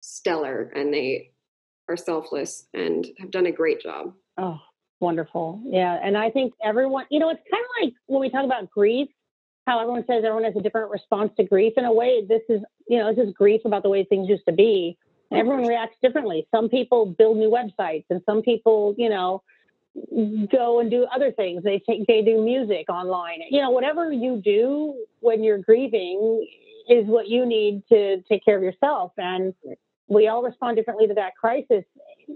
stellar, 0.00 0.70
and 0.74 0.92
they 0.92 1.32
are 1.90 1.96
selfless 1.96 2.66
and 2.72 3.06
have 3.18 3.30
done 3.30 3.46
a 3.46 3.52
great 3.52 3.80
job. 3.80 4.14
Oh, 4.38 4.58
wonderful. 5.00 5.60
Yeah. 5.64 5.98
And 6.02 6.16
I 6.16 6.30
think 6.30 6.54
everyone, 6.62 7.06
you 7.10 7.18
know, 7.18 7.28
it's 7.30 7.42
kind 7.50 7.62
of 7.62 7.84
like 7.84 7.94
when 8.06 8.20
we 8.20 8.30
talk 8.30 8.44
about 8.44 8.70
grief, 8.70 9.08
how 9.66 9.80
everyone 9.80 10.04
says 10.06 10.24
everyone 10.24 10.44
has 10.44 10.56
a 10.56 10.60
different 10.60 10.90
response 10.90 11.32
to 11.36 11.44
grief. 11.44 11.74
In 11.76 11.84
a 11.84 11.92
way, 11.92 12.24
this 12.26 12.42
is, 12.48 12.62
you 12.88 12.98
know, 12.98 13.12
this 13.14 13.26
is 13.26 13.34
grief 13.34 13.62
about 13.64 13.82
the 13.82 13.88
way 13.88 14.04
things 14.04 14.28
used 14.28 14.44
to 14.46 14.52
be. 14.52 14.96
And 15.30 15.40
everyone 15.40 15.66
reacts 15.66 15.96
differently. 16.02 16.46
Some 16.54 16.68
people 16.68 17.06
build 17.06 17.36
new 17.36 17.50
websites 17.50 18.04
and 18.10 18.20
some 18.26 18.42
people, 18.42 18.94
you 18.96 19.08
know, 19.08 19.42
go 20.50 20.80
and 20.80 20.90
do 20.90 21.06
other 21.14 21.30
things. 21.32 21.62
They 21.62 21.80
take, 21.80 22.06
they 22.06 22.22
do 22.22 22.42
music 22.42 22.88
online. 22.88 23.40
You 23.50 23.60
know, 23.60 23.70
whatever 23.70 24.12
you 24.12 24.40
do 24.42 24.94
when 25.20 25.44
you're 25.44 25.58
grieving 25.58 26.46
is 26.88 27.06
what 27.06 27.28
you 27.28 27.46
need 27.46 27.82
to 27.90 28.22
take 28.22 28.44
care 28.44 28.56
of 28.56 28.62
yourself. 28.62 29.12
And 29.18 29.54
we 30.10 30.26
all 30.26 30.42
respond 30.42 30.76
differently 30.76 31.06
to 31.06 31.14
that 31.14 31.36
crisis, 31.40 31.84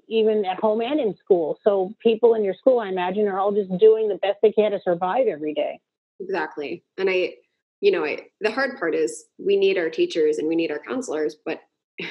even 0.08 0.44
at 0.44 0.60
home 0.60 0.80
and 0.80 1.00
in 1.00 1.14
school. 1.16 1.58
So 1.64 1.92
people 2.00 2.34
in 2.34 2.44
your 2.44 2.54
school, 2.54 2.78
I 2.78 2.88
imagine, 2.88 3.26
are 3.26 3.38
all 3.38 3.52
just 3.52 3.76
doing 3.78 4.08
the 4.08 4.14
best 4.14 4.38
they 4.42 4.52
can 4.52 4.70
to 4.70 4.80
survive 4.82 5.26
every 5.26 5.52
day. 5.52 5.80
Exactly. 6.20 6.84
And 6.96 7.10
I, 7.10 7.34
you 7.80 7.90
know, 7.90 8.04
I, 8.04 8.28
the 8.40 8.52
hard 8.52 8.78
part 8.78 8.94
is 8.94 9.24
we 9.38 9.56
need 9.56 9.76
our 9.76 9.90
teachers 9.90 10.38
and 10.38 10.46
we 10.46 10.54
need 10.54 10.70
our 10.70 10.78
counselors, 10.78 11.36
but 11.44 11.60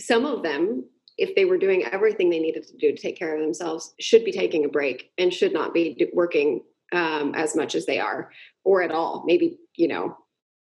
some 0.00 0.24
of 0.24 0.42
them, 0.42 0.88
if 1.18 1.34
they 1.34 1.44
were 1.44 1.58
doing 1.58 1.84
everything 1.84 2.30
they 2.30 2.38
needed 2.38 2.66
to 2.66 2.76
do 2.78 2.92
to 2.92 3.00
take 3.00 3.18
care 3.18 3.34
of 3.34 3.42
themselves, 3.42 3.92
should 4.00 4.24
be 4.24 4.32
taking 4.32 4.64
a 4.64 4.68
break 4.68 5.10
and 5.18 5.34
should 5.34 5.52
not 5.52 5.74
be 5.74 6.08
working 6.14 6.62
um, 6.92 7.34
as 7.34 7.54
much 7.54 7.74
as 7.74 7.84
they 7.84 7.98
are 7.98 8.30
or 8.64 8.80
at 8.82 8.90
all. 8.90 9.24
Maybe, 9.26 9.58
you 9.76 9.88
know, 9.88 10.16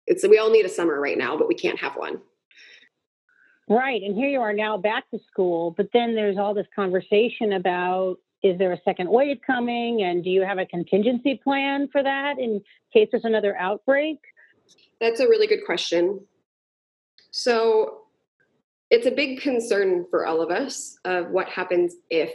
it's 0.07 0.27
we 0.27 0.39
all 0.39 0.51
need 0.51 0.65
a 0.65 0.71
summer 0.71 0.99
right 0.99 1.19
now, 1.19 1.37
but 1.37 1.49
we 1.49 1.55
can't 1.55 1.81
have 1.81 1.97
one. 1.97 2.23
Right. 3.69 4.01
And 4.03 4.15
here 4.15 4.29
you 4.29 4.41
are 4.41 4.53
now 4.53 4.77
back 4.77 5.11
to 5.11 5.19
school, 5.29 5.75
but 5.77 5.89
then 5.93 6.15
there's 6.15 6.39
all 6.39 6.55
this 6.55 6.67
conversation 6.75 7.55
about 7.55 8.17
is 8.43 8.59
there 8.59 8.73
a 8.73 8.81
second 8.85 9.09
wave 9.11 9.39
coming? 9.45 10.03
And 10.03 10.23
do 10.23 10.31
you 10.31 10.43
have 10.43 10.59
a 10.59 10.67
contingency 10.67 11.41
plan 11.43 11.89
for 11.91 12.03
that 12.03 12.39
in 12.39 12.63
case 12.93 13.09
there's 13.11 13.25
another 13.25 13.57
outbreak? 13.57 14.19
That's 15.01 15.21
a 15.21 15.29
really 15.29 15.47
good 15.47 15.65
question. 15.67 16.21
So 17.31 18.03
it's 18.91 19.07
a 19.07 19.11
big 19.11 19.41
concern 19.41 20.07
for 20.11 20.27
all 20.27 20.41
of 20.41 20.51
us 20.51 20.99
of 21.05 21.31
what 21.31 21.49
happens 21.49 21.97
if 22.09 22.33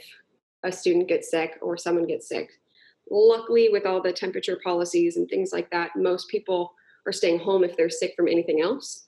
a 0.63 0.72
student 0.72 1.08
gets 1.08 1.32
sick 1.32 1.58
or 1.62 1.78
someone 1.78 2.08
gets 2.08 2.28
sick. 2.28 2.50
Luckily, 3.10 3.70
with 3.70 3.86
all 3.86 4.02
the 4.02 4.13
temperature 4.13 4.60
policies 4.63 5.17
and 5.17 5.28
things 5.28 5.52
like 5.52 5.70
that, 5.72 5.91
most 5.96 6.30
people 6.30 6.74
are 7.06 7.12
staying 7.12 7.39
home 7.39 7.63
if 7.63 7.76
they're 7.76 7.89
sick 7.89 8.13
from 8.15 8.28
anything 8.28 8.62
else. 8.62 9.08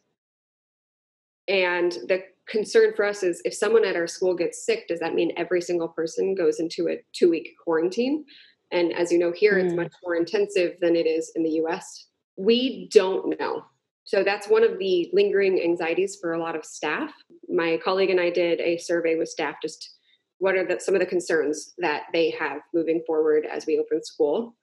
And 1.47 1.91
the 2.08 2.23
concern 2.47 2.93
for 2.95 3.06
us 3.06 3.23
is 3.23 3.41
if 3.45 3.53
someone 3.53 3.86
at 3.86 3.95
our 3.95 4.08
school 4.08 4.36
gets 4.36 4.65
sick, 4.65 4.88
does 4.88 4.99
that 4.99 5.13
mean 5.13 5.32
every 5.38 5.62
single 5.62 5.88
person 5.88 6.36
goes 6.36 6.60
into 6.60 6.89
a 6.89 7.01
two 7.13 7.29
week 7.29 7.49
quarantine? 7.63 8.25
And 8.71 8.93
as 8.93 9.12
you 9.12 9.19
know, 9.19 9.32
here 9.32 9.56
mm. 9.56 9.65
it's 9.65 9.73
much 9.73 9.93
more 10.03 10.15
intensive 10.15 10.75
than 10.82 10.95
it 10.95 11.06
is 11.06 11.32
in 11.36 11.43
the 11.43 11.62
US. 11.63 12.08
We 12.38 12.89
don't 12.91 13.39
know. 13.39 13.63
So 14.06 14.23
that's 14.23 14.49
one 14.49 14.63
of 14.63 14.79
the 14.79 15.10
lingering 15.13 15.62
anxieties 15.62 16.17
for 16.19 16.34
a 16.34 16.39
lot 16.39 16.56
of 16.56 16.65
staff. 16.65 17.12
My 17.47 17.79
colleague 17.84 18.10
and 18.10 18.19
I 18.19 18.29
did 18.29 18.60
a 18.60 18.77
survey 18.77 19.15
with 19.15 19.29
staff 19.29 19.56
just 19.62 19.97
what 20.39 20.56
are 20.56 20.65
the, 20.65 20.79
some 20.79 20.93
of 20.93 20.99
the 20.99 21.06
concerns 21.06 21.73
that 21.77 22.03
they 22.12 22.32
have 22.32 22.60
moving 22.73 23.01
forward 23.08 23.45
as 23.49 23.65
we 23.65 23.79
open 23.79 24.03
school. 24.03 24.56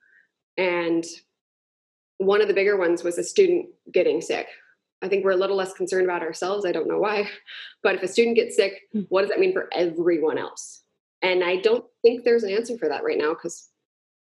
And 0.58 1.04
one 2.18 2.42
of 2.42 2.48
the 2.48 2.54
bigger 2.54 2.76
ones 2.76 3.02
was 3.02 3.16
a 3.16 3.24
student 3.24 3.66
getting 3.90 4.20
sick. 4.20 4.46
I 5.02 5.08
think 5.08 5.24
we're 5.24 5.30
a 5.32 5.36
little 5.36 5.56
less 5.56 5.72
concerned 5.72 6.04
about 6.04 6.22
ourselves. 6.22 6.66
I 6.66 6.72
don't 6.72 6.88
know 6.88 6.98
why. 6.98 7.28
But 7.82 7.94
if 7.94 8.02
a 8.02 8.08
student 8.08 8.36
gets 8.36 8.56
sick, 8.56 8.82
hmm. 8.92 9.02
what 9.08 9.22
does 9.22 9.30
that 9.30 9.40
mean 9.40 9.54
for 9.54 9.68
everyone 9.72 10.36
else? 10.36 10.82
And 11.22 11.42
I 11.42 11.56
don't 11.56 11.84
think 12.02 12.24
there's 12.24 12.42
an 12.42 12.50
answer 12.50 12.76
for 12.76 12.88
that 12.88 13.04
right 13.04 13.18
now 13.18 13.30
because 13.30 13.68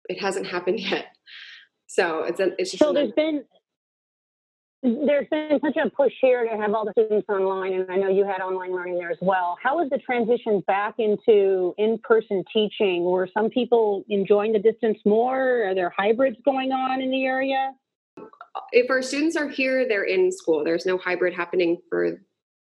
it 0.08 0.20
hasn't 0.20 0.46
happened 0.54 0.80
yet. 0.80 1.06
So 1.86 2.22
it's 2.24 2.40
a, 2.40 2.52
it's 2.58 2.70
just 2.70 2.82
so 2.82 2.92
there's 2.92 3.12
been 3.12 3.44
there's 4.82 5.28
been 5.30 5.60
such 5.62 5.76
a 5.76 5.88
push 5.90 6.12
here 6.20 6.44
to 6.44 6.56
have 6.56 6.74
all 6.74 6.84
the 6.84 6.90
students 6.92 7.28
online, 7.28 7.72
and 7.74 7.90
I 7.90 7.96
know 7.96 8.08
you 8.08 8.24
had 8.24 8.40
online 8.40 8.72
learning 8.72 8.98
there 8.98 9.12
as 9.12 9.18
well. 9.20 9.56
How 9.62 9.80
is 9.80 9.90
the 9.90 9.98
transition 9.98 10.60
back 10.66 10.94
into 10.98 11.72
in-person 11.78 12.44
teaching? 12.52 13.04
Were 13.04 13.28
some 13.32 13.48
people 13.48 14.04
enjoying 14.08 14.52
the 14.52 14.58
distance 14.58 14.98
more? 15.04 15.68
Are 15.68 15.74
there 15.74 15.92
hybrids 15.96 16.36
going 16.44 16.72
on 16.72 17.00
in 17.00 17.12
the 17.12 17.24
area? 17.24 17.72
If 18.72 18.90
our 18.90 19.02
students 19.02 19.36
are 19.36 19.48
here, 19.48 19.86
they're 19.86 20.04
in 20.04 20.32
school. 20.32 20.64
There's 20.64 20.86
no 20.86 20.98
hybrid 20.98 21.34
happening 21.34 21.78
for 21.88 22.20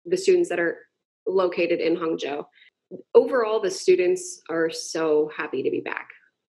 the 0.06 0.18
students 0.18 0.50
that 0.50 0.60
are 0.60 0.78
located 1.26 1.80
in 1.80 1.96
Hangzhou. 1.96 2.46
Overall, 3.16 3.62
the 3.62 3.72
students 3.72 4.42
are 4.50 4.70
so 4.70 5.32
happy 5.36 5.64
to 5.64 5.72
be 5.72 5.80
back 5.80 6.10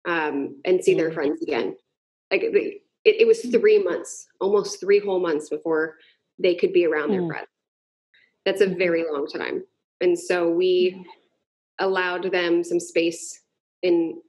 um, 0.09 0.61
and 0.65 0.83
see 0.83 0.95
their 0.95 1.11
mm. 1.11 1.15
friends 1.15 1.43
again. 1.43 1.77
Like 2.31 2.43
it, 2.43 2.83
it, 3.05 3.27
was 3.27 3.43
three 3.43 3.83
months, 3.83 4.27
almost 4.41 4.81
three 4.81 4.99
whole 4.99 5.21
months 5.21 5.51
before 5.51 5.97
they 6.39 6.55
could 6.55 6.73
be 6.73 6.87
around 6.87 7.11
their 7.11 7.23
mm. 7.23 7.29
friends. 7.29 7.49
That's 8.45 8.63
a 8.63 8.67
very 8.67 9.05
long 9.11 9.29
time. 9.29 9.63
And 10.01 10.19
so 10.19 10.51
we 10.51 10.97
mm. 10.97 11.05
allowed 11.79 12.33
them 12.33 12.65
some 12.65 12.81
space 12.81 13.43
in 13.83 14.21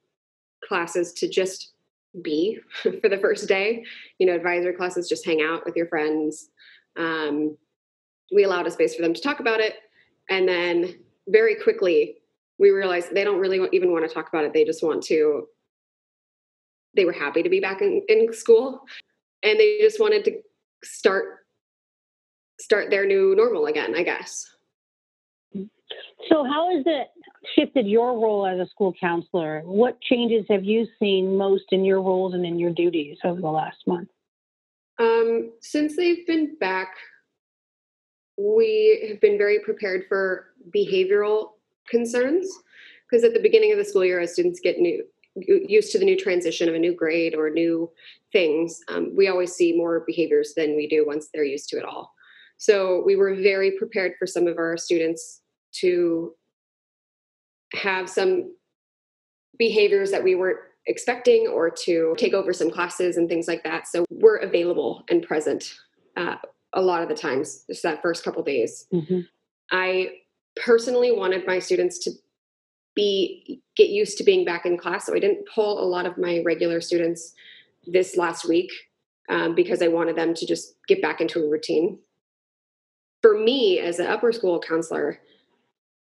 classes 0.68 1.14
to 1.14 1.30
just 1.30 1.73
be 2.22 2.60
for 2.82 3.10
the 3.10 3.20
first 3.20 3.48
day. 3.48 3.84
You 4.20 4.28
know, 4.28 4.36
advisory 4.36 4.74
classes, 4.74 5.10
just 5.10 5.26
hang 5.26 5.42
out 5.42 5.66
with 5.66 5.76
your 5.76 5.88
friends. 5.88 6.50
Um, 6.98 7.58
we 8.34 8.44
allowed 8.44 8.68
a 8.68 8.72
space 8.72 8.96
for 8.96 9.02
them 9.02 9.14
to 9.14 9.22
talk 9.22 9.40
about 9.40 9.60
it. 9.60 9.76
And 10.30 10.48
then 10.48 10.96
very 11.28 11.56
quickly, 11.56 12.18
we 12.60 12.70
realized 12.70 13.14
they 13.14 13.24
don't 13.24 13.40
really 13.40 13.68
even 13.74 13.92
want 13.92 14.08
to 14.08 14.14
talk 14.14 14.30
about 14.30 14.46
it. 14.46 14.54
They 14.54 14.64
just 14.64 14.84
want 14.84 15.04
to, 15.04 15.48
they 16.96 17.06
were 17.06 17.12
happy 17.12 17.44
to 17.44 17.50
be 17.50 17.60
back 17.60 17.82
in, 17.82 18.04
in 18.08 18.32
school 18.34 18.86
and 19.44 19.60
they 19.60 19.78
just 19.80 20.00
wanted 20.00 20.24
to 20.26 20.42
start 20.84 21.40
start 22.60 22.90
their 22.90 23.06
new 23.06 23.36
normal 23.36 23.68
again 23.68 23.94
i 23.96 24.04
guess 24.04 24.50
so 26.30 26.44
how 26.44 26.76
has 26.76 26.84
it 26.86 27.08
shifted 27.56 27.88
your 27.88 28.14
role 28.14 28.46
as 28.46 28.60
a 28.60 28.70
school 28.70 28.94
counselor? 29.00 29.62
What 29.66 30.00
changes 30.02 30.46
have 30.50 30.64
you 30.64 30.88
seen 31.00 31.38
most 31.38 31.66
in 31.72 31.84
your 31.84 32.02
roles 32.02 32.34
and 32.34 32.46
in 32.46 32.60
your 32.60 32.72
duties 32.72 33.18
over 33.24 33.42
the 33.42 33.48
last 33.48 33.86
month? 33.88 34.10
Um, 35.00 35.52
since 35.62 35.96
they've 35.96 36.26
been 36.28 36.56
back, 36.60 36.96
we 38.38 39.08
have 39.10 39.22
been 39.22 39.38
very 39.38 39.60
prepared 39.60 40.04
for 40.08 40.48
behavioral 40.76 41.52
concerns 41.90 42.50
because 43.10 43.24
at 43.24 43.34
the 43.34 43.42
beginning 43.42 43.72
of 43.72 43.78
the 43.78 43.86
school 43.86 44.06
year, 44.06 44.20
as 44.20 44.34
students 44.34 44.60
get 44.60 44.80
new 44.80 45.04
used 45.36 45.92
to 45.92 45.98
the 45.98 46.06
new 46.06 46.18
transition 46.18 46.70
of 46.70 46.76
a 46.76 46.80
new 46.80 46.94
grade 46.94 47.34
or 47.34 47.50
new 47.50 47.90
things, 48.32 48.82
um, 48.88 49.12
we 49.16 49.28
always 49.28 49.52
see 49.54 49.76
more 49.76 50.04
behaviors 50.06 50.54
than 50.56 50.76
we 50.76 50.88
do 50.88 51.06
once 51.06 51.30
they're 51.34 51.44
used 51.44 51.70
to 51.70 51.78
it 51.78 51.86
all. 51.86 52.14
So 52.58 53.02
we 53.04 53.16
were 53.16 53.34
very 53.34 53.72
prepared 53.72 54.14
for 54.20 54.28
some 54.28 54.48
of 54.48 54.58
our 54.58 54.78
students 54.78 55.42
to 55.82 56.34
have 57.74 58.10
some 58.10 58.56
behaviors 59.58 60.12
that 60.12 60.24
we 60.24 60.36
weren't 60.36 60.60
expecting 60.86 61.48
or 61.48 61.70
to 61.70 62.14
take 62.18 62.34
over 62.34 62.54
some 62.54 62.70
classes 62.70 63.18
and 63.18 63.30
things 63.30 63.48
like 63.48 63.64
that. 63.64 63.88
So 63.88 64.06
we're 64.10 64.38
available 64.38 65.04
and 65.10 65.24
present 65.24 65.74
uh, 66.18 66.36
a 66.74 66.82
lot 66.82 67.02
of 67.02 67.10
the 67.10 67.16
times, 67.16 67.64
just 67.70 67.84
that 67.84 68.02
first 68.02 68.24
couple 68.24 68.44
days. 68.44 68.86
Mm-hmm. 68.94 69.22
I 69.72 70.10
personally 70.64 71.12
wanted 71.12 71.48
my 71.48 71.60
students 71.60 72.00
to 72.00 72.12
be 72.96 73.62
get 73.76 73.90
used 73.90 74.18
to 74.20 74.24
being 74.24 74.46
back 74.46 74.66
in 74.66 74.78
class, 74.78 75.06
so 75.06 75.16
I 75.16 75.20
didn't 75.20 75.48
pull 75.54 75.84
a 75.84 75.88
lot 75.88 76.06
of 76.06 76.18
my 76.18 76.42
regular 76.46 76.82
students 76.82 77.34
this 77.88 78.18
last 78.18 78.48
week 78.48 78.72
um, 79.30 79.56
because 79.56 79.82
I 79.82 79.88
wanted 79.88 80.16
them 80.16 80.34
to 80.36 80.46
just 80.46 80.76
get 80.88 81.02
back 81.02 81.22
into 81.22 81.44
a 81.44 81.50
routine. 81.50 82.00
For 83.22 83.38
me, 83.38 83.80
as 83.80 84.00
an 84.00 84.08
upper 84.08 84.32
school 84.32 84.60
counselor, 84.60 85.20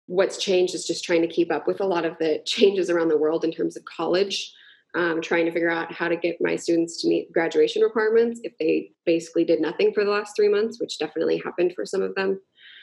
what's 0.07 0.37
changed 0.37 0.75
is 0.75 0.85
just 0.85 1.03
trying 1.03 1.21
to 1.21 1.27
keep 1.27 1.51
up 1.51 1.67
with 1.67 1.81
a 1.81 1.85
lot 1.85 2.05
of 2.05 2.17
the 2.19 2.41
changes 2.45 2.89
around 2.89 3.09
the 3.09 3.17
world 3.17 3.43
in 3.43 3.51
terms 3.51 3.77
of 3.77 3.83
college 3.85 4.53
um, 4.95 5.21
trying 5.21 5.45
to 5.45 5.51
figure 5.51 5.71
out 5.71 5.91
how 5.91 6.07
to 6.07 6.15
get 6.15 6.37
my 6.39 6.55
students 6.55 7.01
to 7.01 7.07
meet 7.07 7.31
graduation 7.31 7.81
requirements 7.81 8.39
if 8.43 8.53
they 8.59 8.91
basically 9.05 9.43
did 9.43 9.59
nothing 9.59 9.91
for 9.93 10.03
the 10.03 10.11
last 10.11 10.35
three 10.35 10.49
months 10.49 10.79
which 10.79 10.99
definitely 10.99 11.41
happened 11.43 11.73
for 11.75 11.85
some 11.85 12.01
of 12.01 12.13
them. 12.15 12.39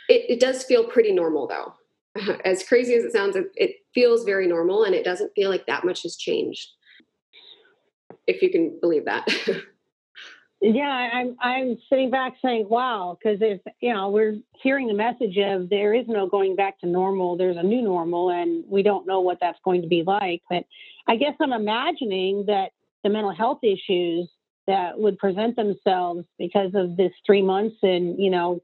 It, 0.09 0.29
it 0.29 0.41
does 0.41 0.65
feel 0.65 0.85
pretty 0.85 1.13
normal 1.13 1.47
though. 1.47 1.75
As 2.45 2.65
crazy 2.65 2.95
as 2.95 3.05
it 3.05 3.13
sounds 3.13 3.37
it, 3.37 3.47
it 3.55 3.77
feels 3.95 4.25
very 4.25 4.49
normal 4.49 4.83
and 4.83 4.95
it 4.95 5.05
doesn't 5.05 5.33
feel 5.37 5.49
like 5.49 5.67
that 5.67 5.85
much 5.85 6.03
has 6.03 6.17
changed 6.17 6.69
if 8.27 8.43
you 8.43 8.51
can 8.51 8.79
believe 8.81 9.05
that 9.05 9.29
Yeah, 10.61 11.11
I'm 11.15 11.37
I'm 11.41 11.79
sitting 11.89 12.11
back 12.11 12.35
saying, 12.43 12.67
wow, 12.69 13.17
because 13.19 13.39
if 13.41 13.61
you 13.81 13.95
know 13.95 14.11
we're 14.11 14.37
hearing 14.63 14.89
the 14.89 14.95
message 14.95 15.39
of 15.39 15.71
there 15.71 15.95
is 15.95 16.05
no 16.07 16.27
going 16.27 16.55
back 16.55 16.79
to 16.81 16.87
normal, 16.87 17.37
there's 17.37 17.57
a 17.57 17.63
new 17.63 17.81
normal, 17.81 18.31
and 18.31 18.65
we 18.69 18.83
don't 18.83 19.07
know 19.07 19.21
what 19.21 19.39
that's 19.41 19.59
going 19.65 19.81
to 19.81 19.89
be 19.89 20.03
like. 20.07 20.43
But 20.51 20.65
I 21.09 21.17
guess 21.17 21.33
I'm 21.41 21.55
imagining 21.55 22.45
that 22.47 22.73
the 23.03 23.09
mental 23.09 23.35
health 23.35 23.61
issues 23.63 24.29
that 24.67 24.99
would 24.99 25.17
present 25.19 25.57
themselves 25.57 26.25
because 26.39 26.73
of 26.75 26.95
this 26.97 27.13
three 27.25 27.43
months 27.43 27.77
and 27.83 28.19
you 28.19 28.31
know 28.31 28.61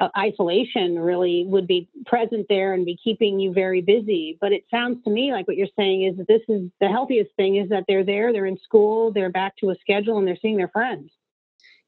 uh, 0.00 0.08
isolation 0.16 0.98
really 0.98 1.44
would 1.46 1.66
be 1.66 1.86
present 2.06 2.46
there 2.48 2.72
and 2.72 2.86
be 2.86 2.96
keeping 3.02 3.38
you 3.38 3.52
very 3.52 3.82
busy. 3.82 4.38
But 4.40 4.52
it 4.52 4.64
sounds 4.70 5.04
to 5.04 5.10
me 5.10 5.32
like 5.32 5.46
what 5.46 5.58
you're 5.58 5.68
saying 5.76 6.04
is 6.04 6.16
that 6.16 6.28
this 6.28 6.42
is 6.48 6.70
the 6.80 6.88
healthiest 6.88 7.32
thing 7.36 7.56
is 7.56 7.68
that 7.68 7.84
they're 7.86 8.04
there, 8.04 8.32
they're 8.32 8.46
in 8.46 8.58
school, 8.58 9.12
they're 9.12 9.30
back 9.30 9.56
to 9.58 9.70
a 9.70 9.76
schedule, 9.82 10.18
and 10.18 10.26
they're 10.26 10.38
seeing 10.40 10.56
their 10.56 10.68
friends. 10.68 11.10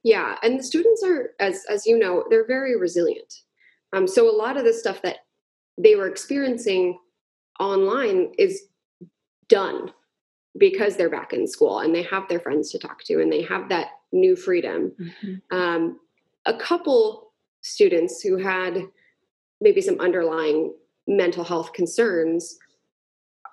Yeah, 0.08 0.36
and 0.42 0.58
the 0.58 0.64
students 0.64 1.02
are, 1.04 1.32
as 1.38 1.66
as 1.68 1.84
you 1.84 1.98
know, 1.98 2.24
they're 2.30 2.46
very 2.46 2.78
resilient. 2.78 3.42
Um, 3.92 4.08
so 4.08 4.26
a 4.26 4.34
lot 4.34 4.56
of 4.56 4.64
the 4.64 4.72
stuff 4.72 5.02
that 5.02 5.18
they 5.76 5.96
were 5.96 6.08
experiencing 6.08 6.98
online 7.60 8.32
is 8.38 8.62
done 9.48 9.92
because 10.56 10.96
they're 10.96 11.10
back 11.10 11.34
in 11.34 11.46
school 11.46 11.80
and 11.80 11.94
they 11.94 12.02
have 12.04 12.26
their 12.26 12.40
friends 12.40 12.70
to 12.70 12.78
talk 12.78 13.04
to 13.04 13.20
and 13.20 13.30
they 13.30 13.42
have 13.42 13.68
that 13.68 13.88
new 14.10 14.34
freedom. 14.34 14.92
Mm-hmm. 14.98 15.56
Um, 15.56 16.00
a 16.46 16.54
couple 16.56 17.32
students 17.60 18.22
who 18.22 18.38
had 18.38 18.82
maybe 19.60 19.82
some 19.82 20.00
underlying 20.00 20.72
mental 21.06 21.44
health 21.44 21.74
concerns 21.74 22.56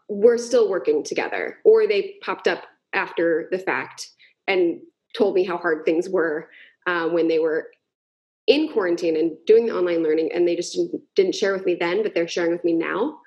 were 0.07 0.37
still 0.37 0.69
working 0.69 1.03
together 1.03 1.57
or 1.65 1.85
they 1.85 2.15
popped 2.21 2.47
up 2.47 2.63
after 2.93 3.49
the 3.51 3.59
fact 3.59 4.11
and 4.47 4.79
told 5.17 5.36
me 5.36 5.43
how 5.43 5.58
hard 5.58 5.86
things 5.86 6.10
were 6.10 6.49
uh, 6.88 7.08
when 7.08 7.28
they 7.28 7.39
were 7.39 7.69
in 8.47 8.71
quarantine 8.71 9.17
and 9.17 9.32
doing 9.47 9.65
the 9.65 9.75
online 9.75 10.04
learning 10.04 10.32
and 10.32 10.47
they 10.47 10.56
just 10.56 10.73
didn't, 10.73 11.01
didn't 11.15 11.36
share 11.36 11.54
with 11.54 11.65
me 11.65 11.75
then 11.75 12.04
but 12.04 12.13
they're 12.13 12.28
sharing 12.28 12.51
with 12.51 12.63
me 12.63 12.73
now 12.73 13.17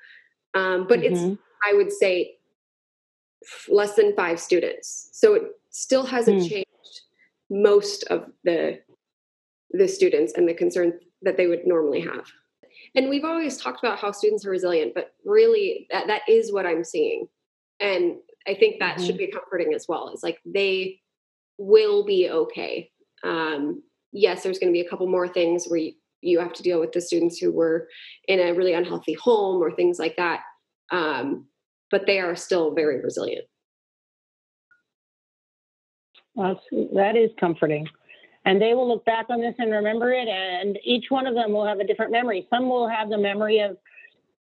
um, 0.55 0.87
but 0.87 1.01
mm-hmm. 1.01 1.15
it's 1.15 1.41
i 1.65 1.75
would 1.75 1.93
say 1.93 2.37
less 3.69 3.95
than 3.95 4.15
five 4.15 4.39
students 4.39 5.09
so 5.13 5.35
it 5.35 5.43
still 5.71 6.05
hasn't 6.05 6.43
mm. 6.43 6.49
changed 6.49 7.01
most 7.51 8.05
of 8.05 8.27
the 8.45 8.79
the 9.71 9.89
students 9.89 10.33
and 10.35 10.49
the 10.49 10.55
concerns 10.55 10.95
that 11.23 11.37
they 11.37 11.47
would 11.47 11.67
normally 11.67 12.01
have 12.01 12.27
and 12.95 13.09
we've 13.09 13.25
always 13.25 13.57
talked 13.57 13.83
about 13.83 13.99
how 13.99 14.13
students 14.13 14.47
are 14.47 14.51
resilient 14.51 14.93
but 14.95 15.15
really 15.25 15.87
that, 15.91 16.07
that 16.07 16.23
is 16.29 16.53
what 16.53 16.67
i'm 16.67 16.85
seeing 16.85 17.27
And 17.81 18.17
I 18.47 18.55
think 18.55 18.81
that 18.81 18.97
mm-hmm. 18.97 19.07
should 19.07 19.19
be 19.19 19.29
comforting 19.29 19.75
as 19.75 19.87
well. 19.89 20.09
It's 20.09 20.23
like 20.23 20.39
they 20.45 21.01
will 21.59 22.05
be 22.05 22.31
okay. 22.31 22.91
Um, 23.25 23.83
yes, 24.13 24.43
there's 24.43 24.59
going 24.59 24.73
to 24.73 24.77
be 24.77 24.87
a 24.87 24.89
couple 24.89 25.07
more 25.09 25.29
things 25.29 25.67
where 25.67 25.81
you, 25.81 25.93
you, 26.21 26.39
have 26.39 26.53
to 26.55 26.63
deal 26.63 26.81
with 26.81 26.93
the 26.93 27.01
students 27.01 27.39
who 27.39 27.53
were 27.53 27.89
in 28.27 28.41
a 28.41 28.53
really 28.53 28.75
unhealthy 28.75 29.15
home 29.15 29.63
or 29.63 29.73
things 29.73 29.99
like 29.99 30.17
that. 30.17 30.41
Um, 30.91 31.47
but 31.91 32.07
they 32.07 32.21
are 32.21 32.37
still 32.37 32.75
very 32.75 33.03
resilient. 33.03 33.45
That 36.37 37.17
is 37.17 37.31
comforting. 37.41 37.89
And 38.45 38.63
they 38.63 38.75
will 38.75 38.89
look 38.89 39.05
back 39.05 39.27
on 39.29 39.41
this 39.41 39.55
and 39.59 39.73
remember 39.73 40.13
it, 40.13 40.29
and 40.29 40.79
each 40.85 41.07
one 41.11 41.27
of 41.27 41.35
them 41.35 41.53
will 41.53 41.67
have 41.67 41.81
a 41.81 41.87
different 41.87 42.13
memory. 42.13 42.47
Some 42.49 42.69
will 42.69 42.89
have 42.89 43.11
the 43.11 43.19
memory 43.19 43.59
of, 43.61 43.77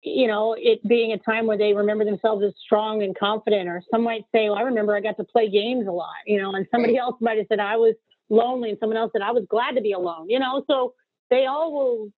you 0.03 0.27
know, 0.27 0.55
it 0.59 0.87
being 0.87 1.13
a 1.13 1.19
time 1.19 1.47
where 1.47 1.59
they 1.59 1.73
remember 1.73 2.05
themselves 2.05 2.45
as 2.45 2.53
strong 2.65 3.03
and 3.03 3.17
confident, 3.19 3.69
or 3.69 3.83
some 3.91 4.03
might 4.03 4.25
say, 4.33 4.49
well, 4.49 4.59
I 4.59 4.63
remember 4.63 4.95
I 4.97 5.01
got 5.01 5.17
to 5.17 5.25
play 5.25 5.49
games 5.51 5.87
a 5.89 5.93
lot, 5.93 6.15
you 6.27 6.41
know, 6.41 6.53
and 6.53 6.67
somebody 6.71 6.97
else 6.97 7.17
might 7.21 7.39
have 7.39 7.47
said 7.49 7.61
I 7.61 7.77
was 7.77 7.95
lonely, 8.29 8.71
and 8.71 8.79
someone 8.79 8.97
else 8.97 9.13
said 9.13 9.23
I 9.23 9.33
was 9.33 9.45
glad 9.49 9.73
to 9.73 9.81
be 9.81 9.93
alone, 9.93 10.29
you 10.29 10.39
know. 10.39 10.65
So 10.69 10.95
they 11.31 11.47
all 11.47 11.73
will 11.73 12.09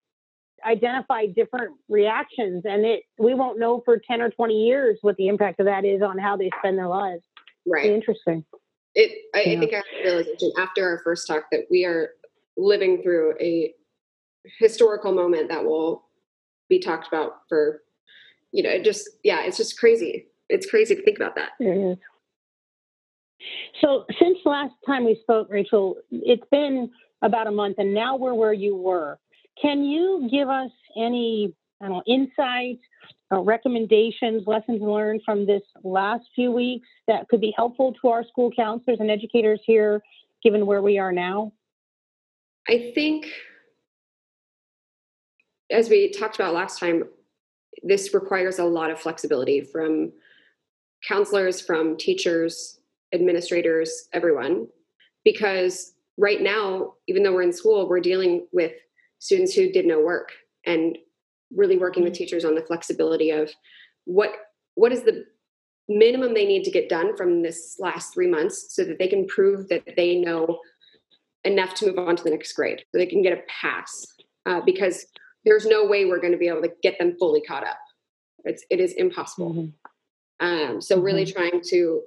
identify 0.67 1.27
different 1.27 1.77
reactions, 1.88 2.64
and 2.64 2.85
it 2.85 3.03
we 3.19 3.35
won't 3.35 3.59
know 3.59 3.83
for 3.85 3.99
10 3.99 4.21
or 4.21 4.31
20 4.31 4.55
years 4.55 4.99
what 5.03 5.17
the 5.17 5.29
impact 5.29 5.61
of 5.61 5.67
that 5.67 5.85
is 5.85 6.03
on 6.03 6.19
how 6.19 6.37
they 6.37 6.51
spend 6.59 6.77
their 6.77 6.88
lives. 6.88 7.23
Right. 7.67 7.87
interesting. 7.87 8.45
It, 8.95 9.12
I, 9.35 9.43
yeah. 9.43 9.57
I 9.57 9.61
think 9.61 9.73
I 9.75 9.77
had 9.77 9.85
a 10.01 10.05
realization 10.05 10.53
after 10.59 10.88
our 10.88 11.01
first 11.05 11.27
talk 11.27 11.45
that 11.53 11.67
we 11.71 11.85
are 11.85 12.11
living 12.57 13.03
through 13.03 13.35
a 13.41 13.73
historical 14.59 15.12
moment 15.12 15.49
that 15.51 15.64
will 15.64 16.08
be 16.68 16.78
talked 16.78 17.09
about 17.09 17.40
for, 17.48 17.83
you 18.52 18.62
know, 18.62 18.83
just, 18.83 19.09
yeah, 19.22 19.42
it's 19.44 19.57
just 19.57 19.78
crazy. 19.78 20.26
It's 20.48 20.66
crazy 20.66 20.94
to 20.94 21.02
think 21.02 21.18
about 21.18 21.37
that. 21.37 21.50
So, 23.81 24.04
since 24.20 24.38
last 24.44 24.74
time 24.87 25.04
we 25.04 25.18
spoke, 25.22 25.48
Rachel, 25.50 25.96
it's 26.11 26.42
been 26.50 26.90
about 27.22 27.46
a 27.46 27.50
month, 27.50 27.76
and 27.78 27.94
now 27.94 28.16
we're 28.16 28.35
where 28.35 28.52
you 28.52 28.76
were. 28.76 29.18
Can 29.61 29.85
you 29.85 30.28
give 30.31 30.48
us 30.48 30.70
any 30.96 31.54
I 31.81 31.88
don't 31.88 31.96
know, 31.96 32.02
insight 32.07 32.81
uh, 33.33 33.40
recommendations, 33.40 34.42
lessons 34.46 34.81
learned 34.83 35.22
from 35.24 35.46
this 35.46 35.62
last 35.85 36.24
few 36.35 36.50
weeks 36.50 36.88
that 37.07 37.28
could 37.28 37.40
be 37.40 37.52
helpful 37.57 37.94
to 38.00 38.09
our 38.09 38.24
school 38.24 38.50
counselors 38.50 38.98
and 39.00 39.11
educators 39.11 39.61
here, 39.64 40.02
given 40.42 40.66
where 40.66 40.83
we 40.83 40.98
are 40.98 41.12
now? 41.12 41.52
I 42.68 42.90
think, 42.94 43.26
as 45.70 45.88
we 45.88 46.11
talked 46.11 46.37
about 46.37 46.54
last 46.54 46.78
time, 46.78 47.04
this 47.83 48.14
requires 48.14 48.59
a 48.59 48.64
lot 48.64 48.90
of 48.90 48.98
flexibility 48.98 49.61
from 49.61 50.12
counselors, 51.07 51.61
from 51.61 51.96
teachers, 51.96 52.81
administrators, 53.12 54.09
everyone, 54.12 54.66
because 55.24 55.92
right 56.16 56.40
now, 56.40 56.94
even 57.07 57.22
though 57.22 57.33
we're 57.33 57.42
in 57.42 57.52
school, 57.52 57.88
we're 57.88 58.00
dealing 58.00 58.46
with 58.52 58.72
students 59.18 59.54
who 59.54 59.70
did 59.70 59.87
no 59.87 60.00
work 60.00 60.33
and 60.66 60.98
really 61.54 61.78
working 61.78 62.02
with 62.02 62.12
mm-hmm. 62.12 62.18
teachers 62.18 62.44
on 62.44 62.54
the 62.54 62.62
flexibility 62.62 63.31
of 63.31 63.50
what 64.04 64.31
what 64.74 64.92
is 64.92 65.02
the 65.02 65.24
minimum 65.88 66.35
they 66.35 66.46
need 66.46 66.62
to 66.62 66.70
get 66.70 66.88
done 66.88 67.16
from 67.16 67.42
this 67.42 67.76
last 67.78 68.12
three 68.12 68.28
months 68.28 68.74
so 68.74 68.85
that 68.85 68.98
they 68.98 69.09
can 69.09 69.26
prove 69.26 69.68
that 69.68 69.83
they 69.96 70.16
know 70.16 70.59
enough 71.44 71.74
to 71.74 71.87
move 71.87 71.98
on 71.98 72.14
to 72.14 72.22
the 72.22 72.31
next 72.31 72.52
grade 72.52 72.85
so 72.90 72.98
they 72.98 73.07
can 73.07 73.22
get 73.22 73.33
a 73.33 73.42
pass 73.48 74.07
uh, 74.46 74.61
because 74.61 75.07
there's 75.48 75.66
no 75.66 75.87
way 75.87 76.04
we're 76.04 76.20
going 76.20 76.32
to 76.32 76.38
be 76.38 76.48
able 76.48 76.62
to 76.62 76.72
get 76.82 76.98
them 76.98 77.16
fully 77.18 77.40
caught 77.40 77.66
up 77.66 77.78
it's 78.44 78.64
it 78.70 78.80
is 78.80 78.92
impossible 78.92 79.54
mm-hmm. 79.54 80.46
um, 80.46 80.80
so 80.80 81.00
really 81.00 81.24
mm-hmm. 81.24 81.38
trying 81.38 81.61
to 81.64 82.02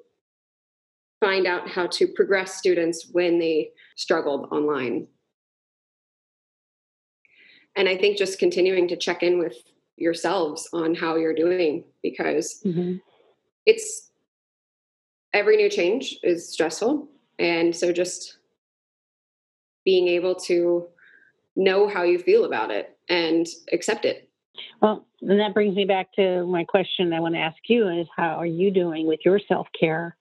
find 1.20 1.48
out 1.48 1.68
how 1.68 1.88
to 1.88 2.08
progress 2.08 2.56
students 2.56 3.10
when 3.12 3.40
they 3.40 3.72
struggled 3.96 4.48
online 4.52 5.08
and 7.76 7.90
i 7.90 7.98
think 7.98 8.18
just 8.18 8.40
continuing 8.40 8.88
to 8.88 8.96
check 8.96 9.24
in 9.24 9.40
with 9.40 9.58
yourselves 9.98 10.70
on 10.74 10.96
how 10.96 11.16
you're 11.16 11.36
doing 11.36 11.84
because 12.02 12.62
mm-hmm. 12.66 12.96
it's 13.66 14.12
every 15.34 15.58
new 15.58 15.70
change 15.70 16.18
is 16.24 16.52
stressful 16.52 17.08
and 17.40 17.76
so 17.76 17.92
just 17.92 18.38
being 19.84 20.08
able 20.08 20.36
to 20.36 20.88
know 21.56 21.88
how 21.88 22.04
you 22.04 22.20
feel 22.20 22.46
about 22.46 22.72
it 22.72 22.98
and 23.10 23.48
accept 23.72 24.06
it 24.06 24.30
well 24.82 25.06
and 25.22 25.40
that 25.40 25.54
brings 25.54 25.76
me 25.76 25.86
back 25.86 26.12
to 26.14 26.46
my 26.46 26.64
question 26.64 27.14
i 27.14 27.20
want 27.20 27.36
to 27.36 27.40
ask 27.40 27.58
you 27.68 27.88
is 27.90 28.08
how 28.16 28.36
are 28.36 28.46
you 28.46 28.72
doing 28.72 29.06
with 29.08 29.20
your 29.26 29.40
self-care 29.48 30.16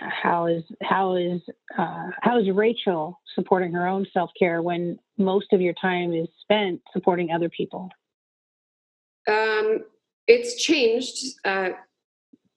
how 0.00 0.46
is 0.46 0.62
how 0.82 1.16
is 1.16 1.40
uh, 1.78 2.08
how 2.22 2.38
is 2.38 2.48
Rachel 2.50 3.20
supporting 3.34 3.72
her 3.72 3.86
own 3.86 4.06
self 4.12 4.30
care 4.38 4.62
when 4.62 4.98
most 5.18 5.52
of 5.52 5.60
your 5.60 5.74
time 5.74 6.12
is 6.12 6.28
spent 6.40 6.80
supporting 6.92 7.30
other 7.30 7.48
people? 7.48 7.90
Um, 9.28 9.84
it's 10.26 10.62
changed 10.62 11.38
uh, 11.44 11.70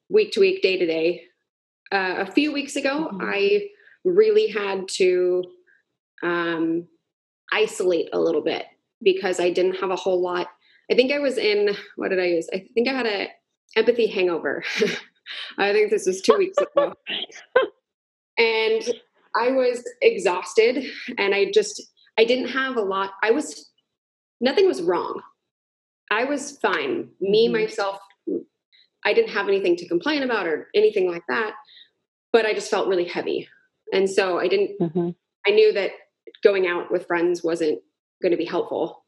week 0.09 0.31
to 0.33 0.39
week, 0.39 0.61
day 0.61 0.77
to 0.77 0.85
day. 0.85 1.23
Uh, 1.91 2.15
a 2.19 2.31
few 2.31 2.51
weeks 2.51 2.75
ago, 2.75 3.09
mm-hmm. 3.11 3.21
I 3.21 3.67
really 4.05 4.47
had 4.47 4.87
to 4.93 5.43
um, 6.23 6.87
isolate 7.53 8.09
a 8.11 8.19
little 8.19 8.41
bit 8.41 8.65
because 9.01 9.39
I 9.39 9.49
didn't 9.51 9.75
have 9.75 9.91
a 9.91 9.95
whole 9.95 10.21
lot. 10.21 10.47
I 10.91 10.95
think 10.95 11.11
I 11.11 11.19
was 11.19 11.37
in 11.37 11.75
what 11.95 12.09
did 12.09 12.19
I 12.19 12.25
use? 12.25 12.49
I 12.53 12.65
think 12.73 12.87
I 12.87 12.93
had 12.93 13.05
a 13.05 13.29
empathy 13.75 14.07
hangover. 14.07 14.63
I 15.57 15.71
think 15.71 15.89
this 15.89 16.05
was 16.05 16.21
two 16.21 16.37
weeks 16.37 16.57
ago. 16.57 16.93
and 18.37 18.83
I 19.35 19.51
was 19.51 19.83
exhausted 20.01 20.85
and 21.17 21.33
I 21.33 21.51
just, 21.51 21.81
I 22.17 22.25
didn't 22.25 22.49
have 22.49 22.77
a 22.77 22.81
lot. 22.81 23.11
I 23.23 23.31
was, 23.31 23.71
nothing 24.41 24.67
was 24.67 24.81
wrong. 24.81 25.21
I 26.11 26.25
was 26.25 26.57
fine. 26.57 27.09
Me, 27.19 27.47
mm-hmm. 27.47 27.53
myself, 27.53 27.99
I 29.05 29.13
didn't 29.13 29.31
have 29.31 29.47
anything 29.47 29.75
to 29.77 29.87
complain 29.87 30.23
about 30.23 30.47
or 30.47 30.69
anything 30.75 31.09
like 31.09 31.23
that, 31.29 31.53
but 32.31 32.45
I 32.45 32.53
just 32.53 32.69
felt 32.69 32.87
really 32.87 33.07
heavy. 33.07 33.47
And 33.91 34.09
so 34.09 34.39
I 34.39 34.47
didn't, 34.47 34.79
mm-hmm. 34.79 35.09
I 35.47 35.51
knew 35.51 35.73
that 35.73 35.91
going 36.43 36.67
out 36.67 36.91
with 36.91 37.07
friends 37.07 37.43
wasn't 37.43 37.79
going 38.21 38.31
to 38.31 38.37
be 38.37 38.45
helpful 38.45 39.03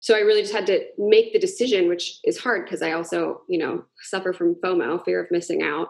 so 0.00 0.14
I 0.14 0.20
really 0.20 0.42
just 0.42 0.54
had 0.54 0.66
to 0.66 0.84
make 0.98 1.32
the 1.32 1.38
decision, 1.38 1.88
which 1.88 2.20
is 2.22 2.38
hard 2.38 2.64
because 2.64 2.82
I 2.82 2.92
also, 2.92 3.42
you 3.48 3.58
know, 3.58 3.84
suffer 4.02 4.32
from 4.32 4.54
FOMO, 4.56 5.04
fear 5.04 5.20
of 5.22 5.30
missing 5.30 5.62
out. 5.62 5.88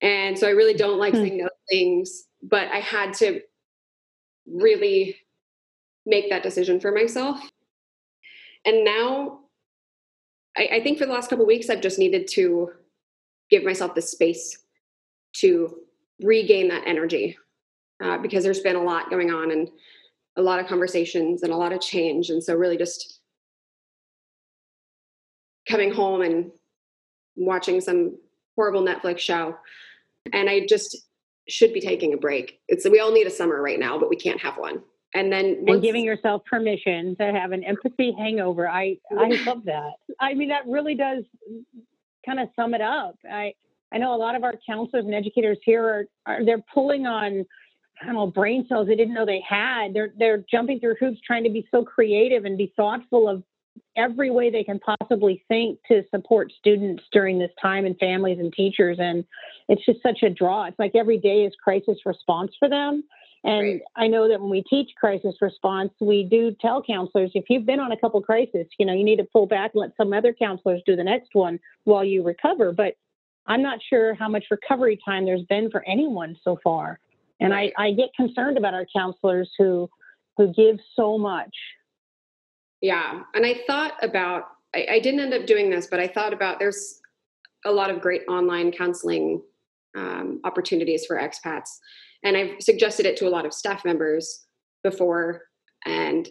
And 0.00 0.38
so 0.38 0.46
I 0.46 0.52
really 0.52 0.74
don't 0.74 0.98
like 0.98 1.12
hmm. 1.14 1.20
saying 1.20 1.36
no 1.38 1.48
things, 1.70 2.24
but 2.42 2.68
I 2.68 2.78
had 2.78 3.12
to 3.14 3.40
really 4.46 5.16
make 6.06 6.30
that 6.30 6.42
decision 6.42 6.80
for 6.80 6.92
myself. 6.92 7.40
And 8.64 8.84
now 8.84 9.40
I, 10.56 10.68
I 10.76 10.82
think 10.82 10.98
for 10.98 11.06
the 11.06 11.12
last 11.12 11.28
couple 11.28 11.46
weeks, 11.46 11.68
I've 11.68 11.82
just 11.82 11.98
needed 11.98 12.28
to 12.28 12.70
give 13.50 13.62
myself 13.62 13.94
the 13.94 14.02
space 14.02 14.58
to 15.34 15.80
regain 16.22 16.68
that 16.68 16.86
energy 16.86 17.36
uh, 18.04 18.18
because 18.18 18.44
there's 18.44 18.60
been 18.60 18.76
a 18.76 18.82
lot 18.82 19.10
going 19.10 19.32
on 19.32 19.50
and 19.50 19.68
a 20.36 20.42
lot 20.42 20.60
of 20.60 20.66
conversations 20.66 21.42
and 21.42 21.52
a 21.52 21.56
lot 21.56 21.72
of 21.72 21.80
change. 21.80 22.28
And 22.28 22.42
so 22.42 22.54
really 22.54 22.76
just 22.76 23.20
coming 25.68 25.92
home 25.92 26.20
and 26.20 26.50
watching 27.34 27.80
some 27.80 28.18
horrible 28.56 28.82
Netflix 28.82 29.20
show. 29.20 29.56
And 30.32 30.50
I 30.50 30.66
just 30.68 30.96
should 31.48 31.72
be 31.72 31.80
taking 31.80 32.12
a 32.12 32.16
break. 32.16 32.60
It's 32.68 32.88
we 32.88 33.00
all 33.00 33.12
need 33.12 33.26
a 33.26 33.30
summer 33.30 33.62
right 33.62 33.78
now, 33.78 33.98
but 33.98 34.10
we 34.10 34.16
can't 34.16 34.40
have 34.40 34.58
one. 34.58 34.82
And 35.14 35.32
then 35.32 35.58
once, 35.60 35.76
and 35.76 35.82
giving 35.82 36.04
yourself 36.04 36.42
permission 36.44 37.16
to 37.16 37.32
have 37.32 37.52
an 37.52 37.62
empathy 37.64 38.14
hangover. 38.18 38.68
I 38.68 38.98
I 39.16 39.28
love 39.46 39.64
that. 39.64 39.92
I 40.20 40.34
mean 40.34 40.48
that 40.48 40.66
really 40.66 40.94
does 40.94 41.24
kind 42.26 42.40
of 42.40 42.48
sum 42.56 42.74
it 42.74 42.80
up. 42.80 43.16
I 43.30 43.54
I 43.92 43.98
know 43.98 44.14
a 44.14 44.16
lot 44.16 44.34
of 44.34 44.42
our 44.42 44.54
counselors 44.66 45.04
and 45.04 45.14
educators 45.14 45.58
here 45.62 45.84
are, 45.84 46.04
are 46.26 46.44
they're 46.44 46.64
pulling 46.72 47.06
on 47.06 47.44
I 48.00 48.06
don't 48.06 48.14
know 48.14 48.26
brain 48.26 48.66
cells 48.68 48.88
they 48.88 48.96
didn't 48.96 49.14
know 49.14 49.26
they 49.26 49.42
had. 49.48 49.94
They're 49.94 50.12
they're 50.18 50.44
jumping 50.50 50.80
through 50.80 50.96
hoops 51.00 51.20
trying 51.26 51.44
to 51.44 51.50
be 51.50 51.66
so 51.70 51.84
creative 51.84 52.44
and 52.44 52.58
be 52.58 52.72
thoughtful 52.76 53.28
of 53.28 53.42
every 53.96 54.30
way 54.30 54.50
they 54.50 54.64
can 54.64 54.80
possibly 54.80 55.44
think 55.48 55.78
to 55.88 56.02
support 56.10 56.52
students 56.58 57.02
during 57.12 57.38
this 57.38 57.50
time 57.60 57.84
and 57.84 57.96
families 57.98 58.38
and 58.38 58.52
teachers. 58.52 58.98
And 59.00 59.24
it's 59.68 59.84
just 59.84 60.02
such 60.02 60.22
a 60.22 60.30
draw. 60.30 60.64
It's 60.64 60.78
like 60.78 60.94
every 60.94 61.18
day 61.18 61.44
is 61.44 61.52
crisis 61.62 61.98
response 62.04 62.52
for 62.58 62.68
them. 62.68 63.04
And 63.44 63.60
right. 63.60 63.82
i 63.96 64.06
know 64.06 64.26
that 64.26 64.40
when 64.40 64.48
we 64.48 64.62
teach 64.62 64.90
crisis 64.98 65.34
response 65.42 65.90
we 66.00 66.24
do 66.24 66.56
tell 66.62 66.82
counselors 66.82 67.30
if 67.34 67.44
you've 67.50 67.66
been 67.66 67.78
on 67.78 67.92
a 67.92 67.96
couple 67.98 68.22
crises 68.22 68.66
you 68.78 68.86
know 68.86 68.94
you 68.94 69.04
need 69.04 69.16
to 69.16 69.24
pull 69.24 69.46
back 69.46 69.72
and 69.74 69.82
let 69.82 69.90
some 69.98 70.14
other 70.14 70.32
counselors 70.32 70.80
do 70.86 70.96
the 70.96 71.04
next 71.04 71.28
one 71.34 71.60
while 71.84 72.04
you 72.04 72.22
recover. 72.22 72.72
But 72.72 72.94
i'm 73.46 73.60
not 73.60 73.80
sure 73.90 74.14
how 74.14 74.28
much 74.28 74.46
recovery 74.50 74.98
time 75.04 75.26
there's 75.26 75.44
been 75.50 75.70
for 75.70 75.86
anyone 75.86 76.36
so 76.42 76.58
far 76.64 76.98
and. 77.40 77.54
I, 77.54 77.72
I 77.76 77.92
get 77.92 78.10
concerned 78.16 78.58
about 78.58 78.74
our 78.74 78.86
counselors 78.94 79.50
who 79.58 79.88
who 80.36 80.52
give 80.52 80.78
so 80.96 81.16
much 81.16 81.54
yeah. 82.84 83.22
And 83.32 83.46
I 83.46 83.62
thought 83.66 83.94
about, 84.02 84.42
I, 84.74 84.86
I, 84.90 85.00
didn't 85.00 85.20
end 85.20 85.32
up 85.32 85.46
doing 85.46 85.70
this, 85.70 85.86
but 85.90 86.00
I 86.00 86.06
thought 86.06 86.34
about 86.34 86.58
there's 86.58 87.00
a 87.64 87.72
lot 87.72 87.88
of 87.88 88.02
great 88.02 88.20
online 88.28 88.72
counseling 88.72 89.40
um, 89.96 90.42
opportunities 90.44 91.06
for 91.06 91.16
expats. 91.16 91.70
And 92.22 92.36
I've 92.36 92.60
suggested 92.60 93.06
it 93.06 93.16
to 93.16 93.26
a 93.26 93.30
lot 93.30 93.46
of 93.46 93.54
staff 93.54 93.86
members 93.86 94.44
before. 94.82 95.44
And 95.86 96.28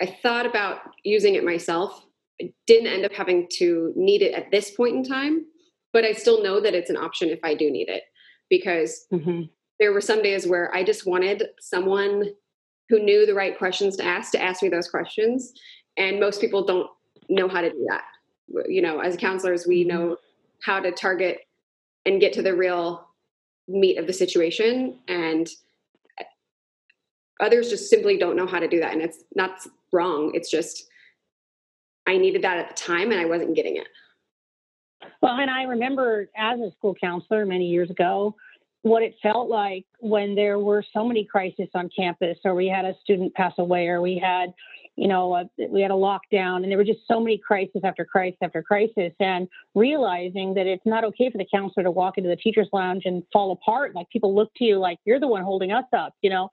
I 0.00 0.16
thought 0.22 0.46
about 0.46 0.78
using 1.04 1.34
it 1.34 1.44
myself. 1.44 2.02
I 2.40 2.50
didn't 2.66 2.86
end 2.86 3.04
up 3.04 3.12
having 3.12 3.46
to 3.58 3.92
need 3.94 4.22
it 4.22 4.32
at 4.32 4.50
this 4.50 4.70
point 4.70 4.96
in 4.96 5.04
time, 5.04 5.44
but 5.92 6.06
I 6.06 6.12
still 6.12 6.42
know 6.42 6.62
that 6.62 6.72
it's 6.72 6.88
an 6.88 6.96
option 6.96 7.28
if 7.28 7.40
I 7.44 7.54
do 7.54 7.70
need 7.70 7.90
it 7.90 8.04
because 8.48 9.04
mm-hmm. 9.12 9.42
There 9.80 9.92
were 9.92 10.00
some 10.00 10.22
days 10.22 10.46
where 10.46 10.72
I 10.74 10.84
just 10.84 11.06
wanted 11.06 11.48
someone 11.58 12.26
who 12.90 13.00
knew 13.00 13.24
the 13.24 13.34
right 13.34 13.56
questions 13.56 13.96
to 13.96 14.04
ask 14.04 14.30
to 14.32 14.42
ask 14.42 14.62
me 14.62 14.68
those 14.68 14.88
questions. 14.88 15.52
And 15.96 16.20
most 16.20 16.40
people 16.40 16.64
don't 16.64 16.88
know 17.28 17.48
how 17.48 17.62
to 17.62 17.70
do 17.70 17.86
that. 17.88 18.04
You 18.68 18.82
know, 18.82 19.00
as 19.00 19.16
counselors, 19.16 19.66
we 19.66 19.84
mm-hmm. 19.84 19.96
know 19.96 20.16
how 20.62 20.80
to 20.80 20.92
target 20.92 21.38
and 22.04 22.20
get 22.20 22.32
to 22.34 22.42
the 22.42 22.54
real 22.54 23.08
meat 23.66 23.98
of 23.98 24.06
the 24.06 24.12
situation. 24.12 24.98
And 25.08 25.48
others 27.40 27.70
just 27.70 27.88
simply 27.88 28.18
don't 28.18 28.36
know 28.36 28.46
how 28.46 28.58
to 28.58 28.68
do 28.68 28.80
that. 28.80 28.92
And 28.92 29.00
it's 29.00 29.24
not 29.34 29.66
wrong. 29.92 30.32
It's 30.34 30.50
just, 30.50 30.88
I 32.06 32.18
needed 32.18 32.42
that 32.42 32.58
at 32.58 32.68
the 32.68 32.74
time 32.74 33.12
and 33.12 33.20
I 33.20 33.24
wasn't 33.24 33.56
getting 33.56 33.76
it. 33.76 33.88
Well, 35.22 35.36
and 35.36 35.50
I 35.50 35.62
remember 35.62 36.28
as 36.36 36.60
a 36.60 36.70
school 36.72 36.94
counselor 37.00 37.46
many 37.46 37.66
years 37.66 37.90
ago, 37.90 38.34
what 38.82 39.02
it 39.02 39.14
felt 39.22 39.48
like 39.48 39.84
when 39.98 40.34
there 40.34 40.58
were 40.58 40.82
so 40.92 41.04
many 41.04 41.24
crises 41.24 41.68
on 41.74 41.90
campus, 41.94 42.38
or 42.44 42.54
we 42.54 42.66
had 42.66 42.84
a 42.84 42.94
student 43.02 43.34
pass 43.34 43.52
away, 43.58 43.88
or 43.88 44.00
we 44.00 44.18
had, 44.18 44.54
you 44.96 45.06
know, 45.06 45.34
a, 45.34 45.44
we 45.68 45.82
had 45.82 45.90
a 45.90 45.94
lockdown, 45.94 46.62
and 46.62 46.70
there 46.70 46.78
were 46.78 46.84
just 46.84 47.00
so 47.06 47.20
many 47.20 47.36
crises 47.36 47.82
after 47.84 48.04
crisis 48.04 48.38
after 48.42 48.62
crisis, 48.62 49.12
and 49.20 49.48
realizing 49.74 50.54
that 50.54 50.66
it's 50.66 50.86
not 50.86 51.04
okay 51.04 51.30
for 51.30 51.38
the 51.38 51.46
counselor 51.52 51.84
to 51.84 51.90
walk 51.90 52.16
into 52.16 52.30
the 52.30 52.36
teachers' 52.36 52.68
lounge 52.72 53.02
and 53.04 53.22
fall 53.32 53.52
apart. 53.52 53.94
Like 53.94 54.08
people 54.08 54.34
look 54.34 54.50
to 54.56 54.64
you 54.64 54.78
like 54.78 54.98
you're 55.04 55.20
the 55.20 55.28
one 55.28 55.42
holding 55.42 55.72
us 55.72 55.86
up, 55.92 56.14
you 56.22 56.30
know. 56.30 56.48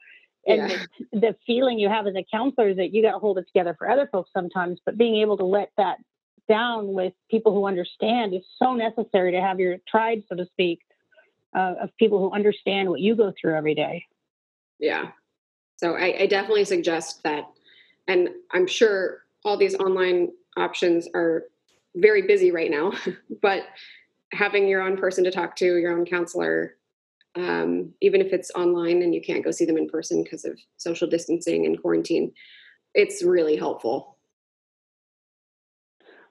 And 0.46 0.70
yeah. 0.70 0.78
the, 1.12 1.20
the 1.20 1.36
feeling 1.46 1.78
you 1.78 1.90
have 1.90 2.08
as 2.08 2.16
a 2.16 2.26
counselor 2.32 2.70
is 2.70 2.78
that 2.78 2.94
you 2.94 3.02
got 3.02 3.12
to 3.12 3.20
hold 3.20 3.38
it 3.38 3.48
together 3.48 3.76
for 3.78 3.90
other 3.90 4.08
folks 4.12 4.32
sometimes, 4.34 4.80
but 4.86 4.98
being 4.98 5.22
able 5.22 5.38
to 5.38 5.46
let 5.46 5.72
that 5.78 5.98
down 6.48 6.94
with 6.94 7.14
people 7.30 7.54
who 7.54 7.68
understand 7.68 8.34
is 8.34 8.44
so 8.58 8.74
necessary 8.74 9.34
to 9.34 9.42
have 9.42 9.60
your 9.60 9.78
tribe, 9.90 10.20
so 10.30 10.36
to 10.36 10.46
speak, 10.46 10.80
uh, 11.56 11.76
of 11.82 11.96
people 11.98 12.20
who 12.20 12.32
understand 12.32 12.90
what 12.90 13.00
you 13.00 13.16
go 13.16 13.34
through 13.40 13.56
every 13.56 13.76
day. 13.76 14.06
Yeah. 14.80 15.12
So 15.78 15.96
I, 15.96 16.22
I 16.22 16.26
definitely 16.28 16.66
suggest 16.66 17.24
that. 17.24 17.46
And 18.08 18.30
I'm 18.52 18.68
sure 18.68 19.24
all 19.46 19.58
these 19.58 19.76
online 19.76 20.30
options 20.58 21.08
are 21.14 21.44
very 21.96 22.24
busy 22.24 22.52
right 22.52 22.72
now, 22.72 22.94
but 23.42 23.64
having 24.34 24.68
your 24.68 24.82
own 24.82 24.98
person 24.98 25.24
to 25.24 25.32
talk 25.32 25.56
to, 25.58 25.78
your 25.78 25.98
own 25.98 26.06
counselor, 26.06 26.76
um, 27.36 27.94
even 28.02 28.22
if 28.22 28.34
it's 28.34 28.52
online 28.56 29.04
and 29.04 29.14
you 29.14 29.22
can't 29.22 29.44
go 29.44 29.52
see 29.52 29.66
them 29.66 29.78
in 29.78 29.88
person 29.88 30.24
because 30.24 30.44
of 30.44 30.60
social 30.78 31.08
distancing 31.08 31.66
and 31.66 31.82
quarantine, 31.82 32.32
it's 32.94 33.24
really 33.24 33.56
helpful. 33.56 34.17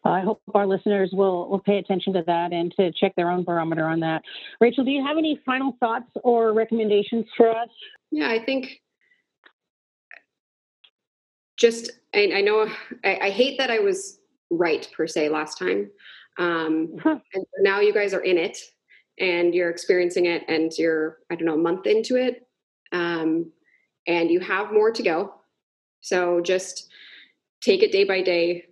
I 0.08 0.20
hope 0.20 0.40
our 0.54 0.66
listeners 0.66 1.10
will, 1.12 1.48
will 1.48 1.58
pay 1.58 1.78
attention 1.78 2.12
to 2.14 2.22
that 2.26 2.52
and 2.52 2.72
to 2.76 2.92
check 2.92 3.14
their 3.16 3.30
own 3.30 3.44
barometer 3.44 3.86
on 3.86 4.00
that. 4.00 4.22
Rachel, 4.60 4.84
do 4.84 4.90
you 4.90 5.04
have 5.04 5.16
any 5.16 5.40
final 5.44 5.76
thoughts 5.80 6.10
or 6.22 6.52
recommendations 6.52 7.26
for 7.36 7.50
us? 7.50 7.68
Yeah, 8.10 8.28
I 8.28 8.44
think 8.44 8.80
just, 11.56 11.90
I, 12.14 12.30
I 12.36 12.40
know 12.42 12.68
I, 13.04 13.18
I, 13.22 13.30
hate 13.30 13.56
that 13.58 13.70
I 13.70 13.78
was 13.78 14.18
right 14.50 14.88
per 14.94 15.06
se 15.06 15.30
last 15.30 15.58
time. 15.58 15.90
Um, 16.38 16.96
huh. 17.02 17.18
And 17.32 17.44
now 17.60 17.80
you 17.80 17.94
guys 17.94 18.12
are 18.12 18.20
in 18.20 18.36
it 18.36 18.58
and 19.18 19.54
you're 19.54 19.70
experiencing 19.70 20.26
it 20.26 20.42
and 20.48 20.70
you're, 20.76 21.18
I 21.30 21.34
don't 21.34 21.46
know, 21.46 21.54
a 21.54 21.58
month 21.58 21.86
into 21.86 22.16
it. 22.16 22.46
Um, 22.92 23.50
and 24.06 24.30
you 24.30 24.40
have 24.40 24.72
more 24.72 24.90
to 24.90 25.02
go. 25.02 25.34
So 26.02 26.40
just 26.40 26.88
take 27.62 27.82
it 27.82 27.90
day 27.90 28.04
by 28.04 28.20
day 28.20 28.66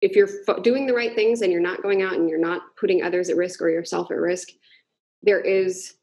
if 0.00 0.14
you're 0.14 0.28
doing 0.62 0.86
the 0.86 0.94
right 0.94 1.14
things 1.14 1.42
and 1.42 1.50
you're 1.50 1.60
not 1.60 1.82
going 1.82 2.02
out 2.02 2.14
and 2.14 2.28
you're 2.28 2.38
not 2.38 2.62
putting 2.76 3.02
others 3.02 3.28
at 3.28 3.36
risk 3.36 3.60
or 3.60 3.68
yourself 3.68 4.10
at 4.10 4.18
risk, 4.18 4.48
there 5.22 5.40
is 5.40 5.94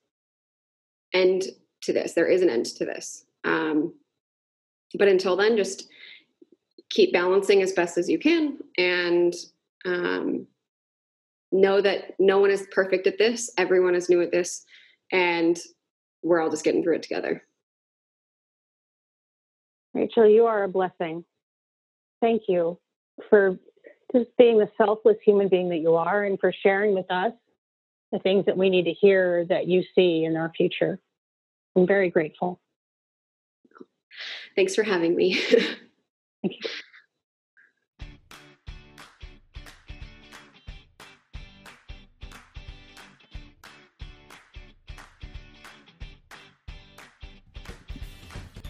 end 1.14 1.44
to 1.84 1.94
this. 1.94 2.14
There 2.14 2.28
is 2.28 2.42
an 2.42 2.50
end 2.50 2.66
to 2.66 2.86
this. 2.86 3.26
Um, 3.46 3.94
but 4.98 5.08
until 5.08 5.36
then, 5.36 5.56
just 5.56 5.88
keep 6.90 7.14
balancing 7.14 7.62
as 7.62 7.74
best 7.74 7.98
as 7.98 8.10
you 8.10 8.20
can 8.20 8.58
and 8.78 9.34
um, 9.86 10.48
know 11.52 11.82
that 11.82 12.16
no 12.20 12.40
one 12.40 12.52
is 12.52 12.68
perfect 12.72 13.08
at 13.08 13.18
this. 13.18 13.52
Everyone 13.58 13.96
is 13.96 14.10
new 14.10 14.22
at 14.22 14.32
this, 14.32 14.66
and 15.12 15.58
we're 16.24 16.42
all 16.42 16.50
just 16.50 16.64
getting 16.64 16.84
through 16.84 16.96
it 16.96 17.04
together. 17.04 17.44
Rachel, 19.94 20.28
you 20.28 20.46
are 20.46 20.64
a 20.64 20.68
blessing. 20.68 21.24
Thank 22.22 22.44
you 22.48 22.80
for 23.30 23.58
just 24.14 24.30
being 24.38 24.58
the 24.58 24.70
selfless 24.78 25.18
human 25.24 25.48
being 25.48 25.70
that 25.70 25.78
you 25.78 25.96
are 25.96 26.24
and 26.24 26.40
for 26.40 26.52
sharing 26.52 26.94
with 26.94 27.10
us 27.10 27.34
the 28.12 28.20
things 28.20 28.46
that 28.46 28.58
we 28.58 28.70
need 28.70 28.84
to 28.84 28.94
hear 28.94 29.46
that 29.46 29.68
you 29.68 29.84
see 29.96 30.24
in 30.24 30.36
our 30.36 30.52
future. 30.56 31.00
I'm 31.76 31.88
very 31.88 32.10
grateful. 32.10 32.60
Thanks 34.56 34.76
for 34.76 34.84
having 34.84 35.16
me. 35.16 35.34
Thank 36.42 36.54
you. 36.64 36.70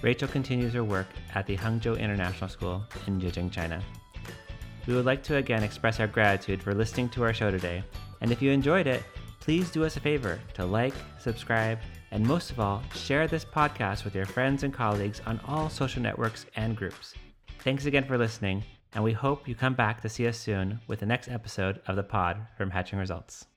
Rachel 0.02 0.28
continues 0.28 0.74
her 0.74 0.84
work 0.84 1.08
at 1.34 1.48
the 1.48 1.58
Hangzhou 1.58 2.00
International 2.00 2.48
School 2.48 2.84
in 3.08 3.20
Beijing, 3.20 3.52
China. 3.52 3.84
We 4.88 4.94
would 4.94 5.06
like 5.06 5.24
to 5.24 5.38
again 5.38 5.64
express 5.64 6.00
our 6.00 6.08
gratitude 6.08 6.62
for 6.62 6.74
listening 6.74 7.10
to 7.10 7.24
our 7.24 7.34
show 7.34 7.50
today. 7.50 7.84
And 8.22 8.32
if 8.32 8.42
you 8.42 8.52
enjoyed 8.52 8.88
it, 8.88 9.04
please 9.40 9.72
do 9.72 9.84
us 9.84 9.98
a 9.98 10.00
favor 10.00 10.40
to 10.54 10.66
like, 10.66 10.94
subscribe, 11.20 11.80
and 12.12 12.26
most 12.26 12.52
of 12.52 12.60
all, 12.60 12.84
share 12.94 13.28
this 13.28 13.46
podcast 13.46 14.04
with 14.04 14.16
your 14.16 14.26
friends 14.26 14.64
and 14.64 14.74
colleagues 14.74 15.22
on 15.26 15.40
all 15.48 15.70
social 15.70 16.02
networks 16.02 16.46
and 16.56 16.78
groups. 16.78 17.14
Thanks 17.60 17.86
again 17.86 18.06
for 18.06 18.18
listening, 18.18 18.64
and 18.94 19.04
we 19.04 19.12
hope 19.12 19.48
you 19.48 19.56
come 19.56 19.74
back 19.74 20.02
to 20.02 20.10
see 20.10 20.28
us 20.28 20.38
soon 20.38 20.80
with 20.88 21.00
the 21.00 21.06
next 21.06 21.30
episode 21.30 21.82
of 21.88 21.96
the 21.96 22.04
pod 22.04 22.38
from 22.58 22.70
Hatching 22.70 23.00
Results. 23.00 23.48